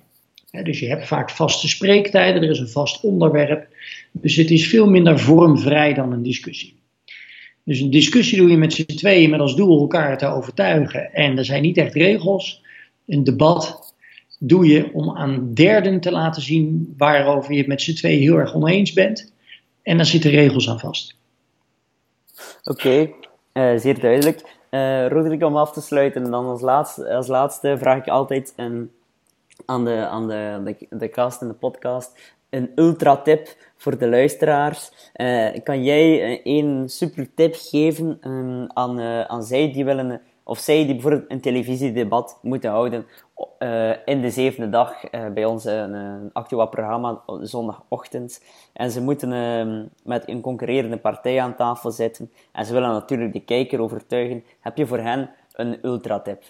dus 0.62 0.78
je 0.78 0.88
hebt 0.88 1.06
vaak 1.06 1.30
vaste 1.30 1.68
spreektijden, 1.68 2.42
er 2.42 2.50
is 2.50 2.58
een 2.58 2.68
vast 2.68 3.02
onderwerp. 3.02 3.66
Dus 4.12 4.36
het 4.36 4.50
is 4.50 4.68
veel 4.68 4.90
minder 4.90 5.18
vormvrij 5.18 5.94
dan 5.94 6.12
een 6.12 6.22
discussie. 6.22 6.74
Dus 7.64 7.80
een 7.80 7.90
discussie 7.90 8.38
doe 8.38 8.50
je 8.50 8.56
met 8.56 8.72
z'n 8.72 8.84
tweeën 8.84 9.30
met 9.30 9.40
als 9.40 9.56
doel 9.56 9.80
elkaar 9.80 10.18
te 10.18 10.26
overtuigen. 10.26 11.12
En 11.12 11.38
er 11.38 11.44
zijn 11.44 11.62
niet 11.62 11.76
echt 11.76 11.94
regels. 11.94 12.62
Een 13.06 13.24
debat 13.24 13.94
doe 14.38 14.66
je 14.66 14.90
om 14.92 15.16
aan 15.16 15.54
derden 15.54 16.00
te 16.00 16.10
laten 16.10 16.42
zien 16.42 16.94
waarover 16.96 17.52
je 17.52 17.58
het 17.58 17.66
met 17.66 17.82
z'n 17.82 17.94
tweeën 17.94 18.20
heel 18.20 18.36
erg 18.36 18.54
oneens 18.54 18.92
bent. 18.92 19.32
En 19.82 19.96
daar 19.96 20.06
zitten 20.06 20.30
regels 20.30 20.68
aan 20.68 20.80
vast. 20.80 21.16
Oké, 22.64 23.10
uh, 23.52 23.78
zeer 23.78 24.00
duidelijk. 24.00 24.60
Uh, 24.70 25.08
Roderick, 25.08 25.42
om 25.42 25.56
af 25.56 25.72
te 25.72 25.80
sluiten, 25.80 26.24
en 26.24 26.30
dan 26.30 26.46
als 26.46 26.60
laatste, 26.60 27.14
als 27.14 27.26
laatste 27.26 27.76
vraag 27.78 27.98
ik 27.98 28.08
altijd 28.08 28.54
aan, 29.66 29.84
de, 29.84 30.06
aan 30.06 30.28
de, 30.28 30.60
de, 30.64 30.96
de 30.96 31.08
cast 31.08 31.40
en 31.40 31.48
de 31.48 31.54
podcast 31.54 32.34
een 32.52 32.70
ultra 32.74 33.16
tip 33.16 33.56
voor 33.76 33.98
de 33.98 34.08
luisteraars. 34.08 35.10
Uh, 35.16 35.48
kan 35.62 35.84
jij 35.84 36.40
een 36.44 36.88
super 36.88 37.34
tip 37.34 37.54
geven 37.54 38.18
um, 38.20 38.66
aan, 38.72 39.00
uh, 39.00 39.20
aan 39.20 39.42
zij 39.42 39.72
die 39.72 39.84
willen, 39.84 40.20
of 40.42 40.58
zij 40.58 40.84
die 40.84 40.94
bijvoorbeeld 40.94 41.30
een 41.30 41.40
televisiedebat 41.40 42.38
moeten 42.42 42.70
houden 42.70 43.06
in 44.04 44.20
de 44.20 44.30
zevende 44.30 44.68
dag 44.68 45.10
bij 45.34 45.44
ons 45.44 45.64
een, 45.64 46.30
actueel 46.32 46.68
programma 46.68 47.22
zondagochtend. 47.40 48.44
En 48.72 48.90
ze 48.90 49.02
moeten 49.02 49.32
ehm, 49.32 49.84
met 50.04 50.28
een 50.28 50.40
concurrerende 50.40 50.96
partij 50.96 51.40
aan 51.40 51.56
tafel 51.56 51.90
zitten. 51.90 52.30
En 52.52 52.64
ze 52.64 52.72
willen 52.72 52.88
natuurlijk 52.88 53.32
de 53.32 53.44
kijker 53.44 53.80
overtuigen. 53.80 54.44
Heb 54.60 54.76
je 54.76 54.86
voor 54.86 54.98
hen 54.98 55.30
een 55.52 55.78
ultra-tip? 55.82 56.42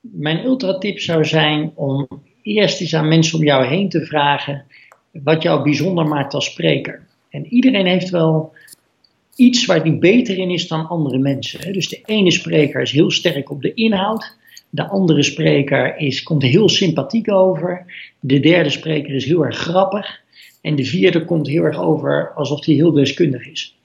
Mijn 0.00 0.44
ultra-tip 0.44 0.98
zou 0.98 1.24
zijn 1.24 1.72
om 1.74 2.08
eerst 2.48 2.80
eens 2.80 2.94
aan 2.94 3.08
mensen 3.08 3.38
om 3.38 3.44
jou 3.44 3.66
heen 3.66 3.88
te 3.88 4.06
vragen 4.06 4.64
wat 5.12 5.42
jou 5.42 5.62
bijzonder 5.62 6.06
maakt 6.06 6.34
als 6.34 6.44
spreker. 6.44 7.06
En 7.30 7.46
iedereen 7.46 7.86
heeft 7.86 8.10
wel 8.10 8.52
iets 9.36 9.64
waar 9.64 9.82
die 9.82 9.98
beter 9.98 10.38
in 10.38 10.50
is 10.50 10.68
dan 10.68 10.88
andere 10.88 11.18
mensen. 11.18 11.72
Dus 11.72 11.88
de 11.88 12.00
ene 12.04 12.30
spreker 12.30 12.80
is 12.82 12.90
heel 12.90 13.10
sterk 13.10 13.50
op 13.50 13.62
de 13.62 13.74
inhoud. 13.74 14.36
De 14.70 14.88
andere 14.88 15.22
spreker 15.22 15.96
is, 15.96 16.22
komt 16.22 16.42
heel 16.42 16.68
sympathiek 16.68 17.32
over. 17.32 17.84
De 18.20 18.40
derde 18.40 18.70
spreker 18.70 19.14
is 19.14 19.24
heel 19.24 19.44
erg 19.44 19.56
grappig. 19.56 20.20
En 20.60 20.74
de 20.74 20.84
vierde 20.84 21.24
komt 21.24 21.46
heel 21.46 21.62
erg 21.62 21.80
over 21.80 22.32
alsof 22.34 22.64
hij 22.64 22.74
heel 22.74 22.92
deskundig 22.92 23.46
is. 23.46 23.76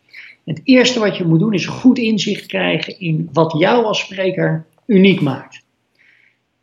Het 0.45 0.61
eerste 0.63 0.99
wat 0.99 1.17
je 1.17 1.25
moet 1.25 1.39
doen 1.39 1.53
is 1.53 1.65
goed 1.65 1.97
inzicht 1.97 2.45
krijgen 2.45 2.99
in 2.99 3.29
wat 3.33 3.55
jou 3.57 3.85
als 3.85 3.99
spreker 3.99 4.65
uniek 4.85 5.21
maakt. 5.21 5.62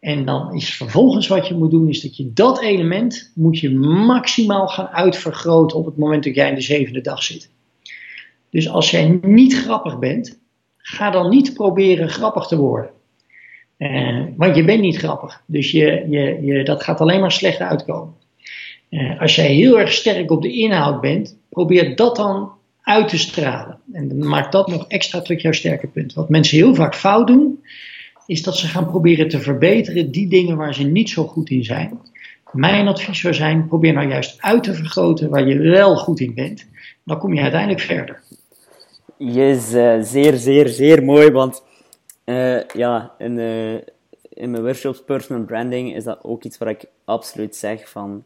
En 0.01 0.25
dan 0.25 0.55
is 0.55 0.75
vervolgens 0.75 1.27
wat 1.27 1.49
je 1.49 1.55
moet 1.55 1.71
doen, 1.71 1.89
is 1.89 2.01
dat 2.01 2.17
je 2.17 2.33
dat 2.33 2.63
element 2.63 3.33
moet 3.35 3.59
je 3.59 3.71
maximaal 4.07 4.69
gaan 4.69 4.89
uitvergroten 4.89 5.79
op 5.79 5.85
het 5.85 5.97
moment 5.97 6.25
dat 6.25 6.35
jij 6.35 6.49
in 6.49 6.55
de 6.55 6.61
zevende 6.61 7.01
dag 7.01 7.23
zit. 7.23 7.51
Dus 8.51 8.69
als 8.69 8.91
jij 8.91 9.19
niet 9.23 9.55
grappig 9.55 9.99
bent, 9.99 10.39
ga 10.77 11.11
dan 11.11 11.31
niet 11.31 11.55
proberen 11.55 12.09
grappig 12.09 12.47
te 12.47 12.57
worden. 12.57 12.91
Uh, 13.79 14.25
want 14.37 14.57
je 14.57 14.65
bent 14.65 14.81
niet 14.81 14.97
grappig. 14.97 15.43
Dus 15.47 15.71
je, 15.71 16.07
je, 16.09 16.39
je, 16.43 16.65
dat 16.65 16.83
gaat 16.83 17.01
alleen 17.01 17.21
maar 17.21 17.33
slecht 17.33 17.61
uitkomen. 17.61 18.15
Uh, 18.91 19.21
als 19.21 19.35
jij 19.35 19.47
heel 19.47 19.79
erg 19.79 19.93
sterk 19.93 20.31
op 20.31 20.43
de 20.43 20.53
inhoud 20.53 21.01
bent, 21.01 21.37
probeer 21.49 21.97
dat 21.97 22.17
dan 22.17 22.51
uit 22.83 23.09
te 23.09 23.19
stralen. 23.19 23.79
En 23.93 24.29
maak 24.29 24.53
dat 24.53 24.69
nog 24.69 24.89
extra 24.89 25.21
tot 25.21 25.41
jouw 25.41 25.53
sterke 25.53 25.87
punt. 25.87 26.15
Wat 26.15 26.29
mensen 26.29 26.57
heel 26.57 26.75
vaak 26.75 26.95
fout 26.95 27.27
doen, 27.27 27.65
is 28.31 28.43
dat 28.43 28.57
ze 28.57 28.67
gaan 28.67 28.87
proberen 28.87 29.29
te 29.29 29.41
verbeteren 29.41 30.11
die 30.11 30.29
dingen 30.29 30.57
waar 30.57 30.75
ze 30.75 30.83
niet 30.83 31.11
zo 31.11 31.27
goed 31.27 31.51
in 31.51 31.65
zijn. 31.65 32.01
Mijn 32.53 32.89
advies 32.89 33.21
zou 33.21 33.35
zijn, 33.35 33.67
probeer 33.67 33.93
nou 33.93 34.09
juist 34.09 34.43
uit 34.43 34.63
te 34.63 34.75
vergroten 34.75 35.31
waar 35.31 35.49
je 35.49 35.59
wel 35.59 35.97
goed 35.97 36.21
in 36.21 36.35
bent. 36.35 36.67
Dan 37.05 37.19
kom 37.19 37.35
je 37.35 37.41
uiteindelijk 37.41 37.81
verder. 37.81 38.23
Yes, 39.17 39.75
uh, 39.75 40.03
zeer, 40.03 40.37
zeer, 40.37 40.69
zeer 40.69 41.05
mooi, 41.05 41.31
want 41.31 41.63
uh, 42.25 42.65
ja, 42.67 43.15
in, 43.19 43.39
uh, 43.39 43.75
in 44.29 44.51
mijn 44.51 44.63
workshops 44.63 45.05
personal 45.05 45.45
branding 45.45 45.95
is 45.95 46.05
dat 46.05 46.19
ook 46.23 46.45
iets 46.45 46.59
waar 46.59 46.69
ik 46.69 46.85
absoluut 47.05 47.57
zeg 47.57 47.89
van, 47.89 48.25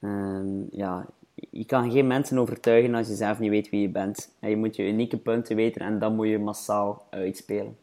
ehm, 0.00 0.46
ja, 0.72 1.06
je 1.50 1.64
kan 1.64 1.90
geen 1.90 2.06
mensen 2.06 2.38
overtuigen 2.38 2.94
als 2.94 3.08
je 3.08 3.14
zelf 3.14 3.38
niet 3.38 3.50
weet 3.50 3.70
wie 3.70 3.80
je 3.80 3.88
bent. 3.88 4.30
En 4.40 4.50
je 4.50 4.56
moet 4.56 4.76
je 4.76 4.88
unieke 4.88 5.16
punten 5.16 5.56
weten 5.56 5.80
en 5.80 5.98
dat 5.98 6.12
moet 6.12 6.28
je 6.28 6.38
massaal 6.38 7.06
uitspelen. 7.10 7.76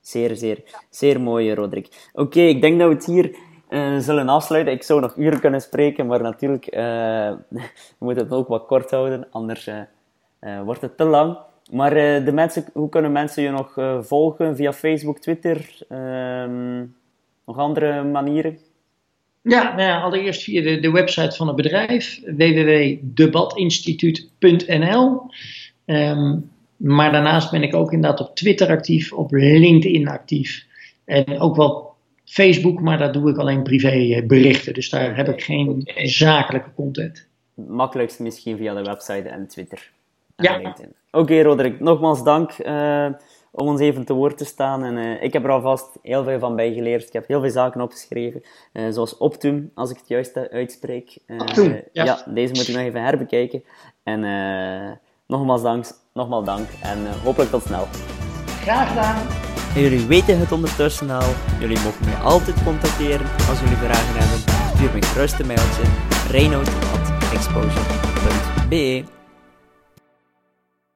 Zeer, 0.00 0.36
zeer, 0.36 0.62
zeer 0.90 1.20
mooi, 1.20 1.54
Roderick. 1.54 2.08
Oké, 2.12 2.40
ik 2.40 2.60
denk 2.60 2.78
dat 2.78 2.88
we 2.88 2.94
het 2.94 3.06
hier 3.06 3.36
uh, 3.70 3.98
zullen 3.98 4.28
afsluiten. 4.28 4.72
Ik 4.72 4.82
zou 4.82 5.00
nog 5.00 5.16
uren 5.16 5.40
kunnen 5.40 5.60
spreken, 5.60 6.06
maar 6.06 6.22
natuurlijk, 6.22 6.66
uh, 6.66 6.72
we 7.98 8.14
het 8.14 8.32
ook 8.32 8.48
wat 8.48 8.66
kort 8.66 8.90
houden, 8.90 9.26
anders 9.30 9.66
uh, 9.66 10.62
wordt 10.62 10.80
het 10.80 10.96
te 10.96 11.04
lang. 11.04 11.38
Maar 11.70 11.94
de 12.24 12.32
mensen, 12.32 12.64
hoe 12.72 12.88
kunnen 12.88 13.12
mensen 13.12 13.42
je 13.42 13.50
nog 13.50 13.74
volgen? 14.06 14.56
Via 14.56 14.72
Facebook, 14.72 15.18
Twitter? 15.18 15.78
Ehm, 15.88 16.78
nog 17.46 17.58
andere 17.58 18.04
manieren? 18.04 18.58
Ja, 19.42 19.62
nou 19.62 19.82
ja, 19.82 20.00
allereerst 20.00 20.42
via 20.42 20.62
de, 20.62 20.80
de 20.80 20.90
website 20.90 21.36
van 21.36 21.46
het 21.46 21.56
bedrijf, 21.56 22.20
www.debatinstituut.nl. 22.24 25.22
Um, 25.86 26.50
maar 26.80 27.12
daarnaast 27.12 27.50
ben 27.50 27.62
ik 27.62 27.74
ook 27.74 27.92
inderdaad 27.92 28.20
op 28.20 28.36
Twitter 28.36 28.68
actief, 28.68 29.12
op 29.12 29.32
LinkedIn 29.32 30.08
actief. 30.08 30.66
En 31.04 31.40
ook 31.40 31.56
wel 31.56 31.94
Facebook, 32.24 32.80
maar 32.80 32.98
daar 32.98 33.12
doe 33.12 33.30
ik 33.30 33.36
alleen 33.36 33.62
privé 33.62 34.22
berichten. 34.26 34.74
Dus 34.74 34.90
daar 34.90 35.16
heb 35.16 35.28
ik 35.28 35.42
geen 35.42 35.90
zakelijke 35.96 36.74
content. 36.74 37.26
Makkelijkst 37.54 38.18
misschien 38.18 38.56
via 38.56 38.74
de 38.74 38.82
website 38.82 39.28
en 39.28 39.46
Twitter. 39.46 39.90
En 40.36 40.44
ja. 40.44 40.56
LinkedIn. 40.56 40.92
Oké, 41.10 41.42
Roderick, 41.42 41.80
nogmaals 41.80 42.24
dank 42.24 42.58
uh, 42.58 43.06
om 43.50 43.68
ons 43.68 43.80
even 43.80 44.04
te 44.04 44.12
woord 44.12 44.38
te 44.38 44.44
staan. 44.44 44.84
En, 44.84 44.96
uh, 44.96 45.22
ik 45.22 45.32
heb 45.32 45.44
er 45.44 45.50
alvast 45.50 45.98
heel 46.02 46.24
veel 46.24 46.38
van 46.38 46.56
bijgeleerd. 46.56 47.06
Ik 47.06 47.12
heb 47.12 47.26
heel 47.26 47.40
veel 47.40 47.50
zaken 47.50 47.80
opgeschreven, 47.80 48.42
uh, 48.72 48.90
zoals 48.90 49.16
Optum, 49.16 49.70
als 49.74 49.90
ik 49.90 49.96
het 49.96 50.08
juist 50.08 50.36
uitspreek. 50.36 51.18
Optum, 51.38 51.82
ja. 51.92 52.04
ja. 52.04 52.24
deze 52.26 52.52
moet 52.52 52.68
ik 52.68 52.74
nog 52.74 52.84
even 52.84 53.02
herbekijken. 53.02 53.64
En 54.02 54.24
nogmaals 55.30 55.62
dank, 55.62 55.84
nogmaals 56.14 56.44
dank 56.44 56.68
en 56.82 56.98
uh, 57.02 57.10
hopelijk 57.24 57.50
tot 57.50 57.62
snel. 57.62 57.88
Graag 58.62 58.88
gedaan. 58.88 59.16
En 59.74 59.80
jullie 59.80 60.06
weten 60.06 60.38
het 60.38 60.52
ondertussen 60.52 61.10
al. 61.10 61.28
Jullie 61.60 61.78
mogen 61.84 62.04
mij 62.04 62.16
altijd 62.16 62.62
contacteren 62.64 63.26
als 63.48 63.60
jullie 63.60 63.76
vragen 63.76 64.14
hebben. 64.14 64.38
Stuur 64.74 64.90
me 64.94 65.02
gerust 65.02 65.40
een 65.40 65.46
mailtje. 65.46 65.82
reinout.exposure.be. 66.30 69.19